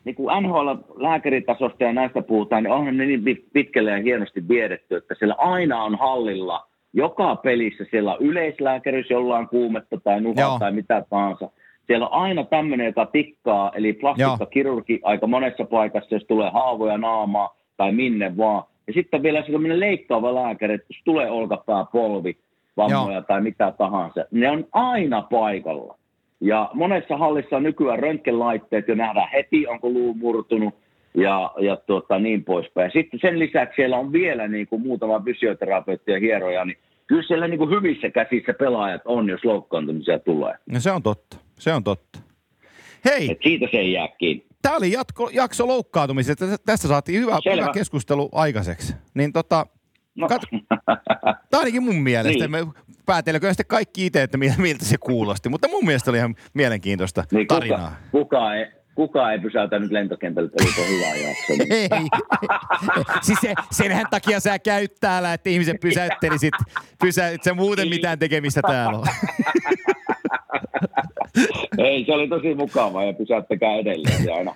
[0.03, 5.15] niin kuin NHL-lääkäritasosta ja näistä puhutaan, niin onhan ne niin pitkälle ja hienosti viedetty, että
[5.19, 10.71] siellä aina on hallilla joka pelissä siellä on yleislääkäri, jolla on kuumetta tai nuhaa tai
[10.71, 11.49] mitä tahansa.
[11.87, 17.55] Siellä on aina tämmöinen, joka tikkaa, eli plastikkakirurgi aika monessa paikassa, jos tulee haavoja naamaa,
[17.81, 18.63] tai minne vaan.
[18.87, 22.37] Ja sitten vielä sellainen leikkaava lääkäri, että jos tulee olkapää, polvi,
[22.77, 23.21] vammoja Joo.
[23.21, 25.97] tai mitä tahansa, ne on aina paikalla.
[26.41, 30.73] Ja monessa hallissa on nykyään röntgenlaitteet jo nähdään heti, onko luu murtunut
[31.13, 32.91] ja, ja tuota, niin poispäin.
[32.93, 36.77] Sitten sen lisäksi siellä on vielä niin kuin muutama fysioterapeutti ja hieroja, niin
[37.07, 40.53] kyllä siellä niin kuin hyvissä käsissä pelaajat on, jos loukkaantumisia tulee.
[40.71, 42.19] No se on totta, se on totta.
[43.05, 43.31] Hei!
[43.31, 44.50] Et siitä se ei jää kiinni.
[44.61, 46.45] Tämä oli jatko, jakso loukkaantumisesta.
[46.65, 48.95] Tästä saatiin hyvä, hyvä keskustelu aikaiseksi.
[49.13, 49.65] Niin tota,
[50.15, 50.27] no.
[50.27, 50.41] kat...
[51.49, 52.47] Tämä ainakin mun mielestä.
[52.47, 52.51] Niin.
[52.51, 52.67] Me
[53.05, 55.49] päätelekö sitten kaikki itse, että miltä se kuulosti.
[55.49, 57.95] Mutta mun mielestä oli ihan mielenkiintoista niin, tarinaa.
[58.11, 61.53] Kuka, kuka ei, kukaan ei pysäytä nyt lentokentällä, että oliko hyvä jakso.
[61.75, 61.89] Ei.
[63.21, 66.53] siis se, senhän takia sä käyt täällä, että ihmiset pysäyttelisit.
[66.99, 69.05] Pysä, et sä muuten mitään tekemistä täällä on.
[71.77, 74.25] Ei, se oli tosi mukava ja pysäyttäkää edelleen.
[74.25, 74.55] Ja aina,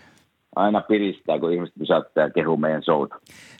[0.56, 3.16] aina piristää, kun ihmiset pysäyttää ja kehuu meidän showta.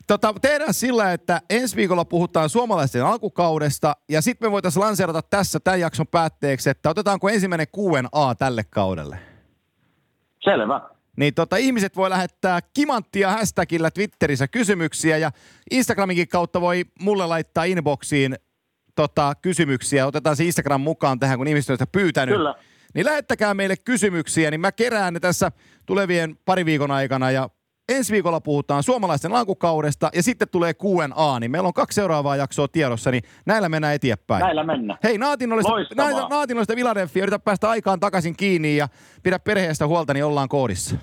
[0.08, 5.60] Tota, tehdään sillä, että ensi viikolla puhutaan suomalaisten alkukaudesta ja sitten me voitaisiin lanseerata tässä
[5.60, 9.18] tämän jakson päätteeksi, että otetaanko ensimmäinen Q&A tälle kaudelle?
[10.44, 10.82] Selvä.
[11.18, 15.32] Niin tota, ihmiset voi lähettää kimanttia hashtagillä Twitterissä kysymyksiä ja
[15.72, 18.36] Instagraminkin kautta voi mulle laittaa inboxiin
[18.96, 20.08] tota, kysymyksiä.
[20.08, 22.36] Otetaan se Instagram mukaan tähän, kun ihmiset on sitä pyytänyt.
[22.36, 22.56] Kyllä.
[22.94, 25.52] Niin lähettäkää meille kysymyksiä, niin mä kerään ne tässä
[25.86, 27.50] tulevien pari viikon aikana ja
[27.90, 32.68] ensi viikolla puhutaan suomalaisten lankukaudesta ja sitten tulee Q&A, niin meillä on kaksi seuraavaa jaksoa
[32.68, 34.44] tiedossa, niin näillä mennään eteenpäin.
[34.44, 35.00] Näillä mennään.
[35.04, 35.72] Hei, naatinnollista,
[36.30, 38.88] naatinnollista Philadelphia, yritä päästä aikaan takaisin kiinni ja
[39.24, 40.96] pidä perheestä huolta, niin ollaan koodissa.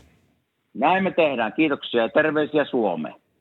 [0.75, 1.53] Näin me tehdään.
[1.53, 3.15] Kiitoksia ja terveisiä Suomeen.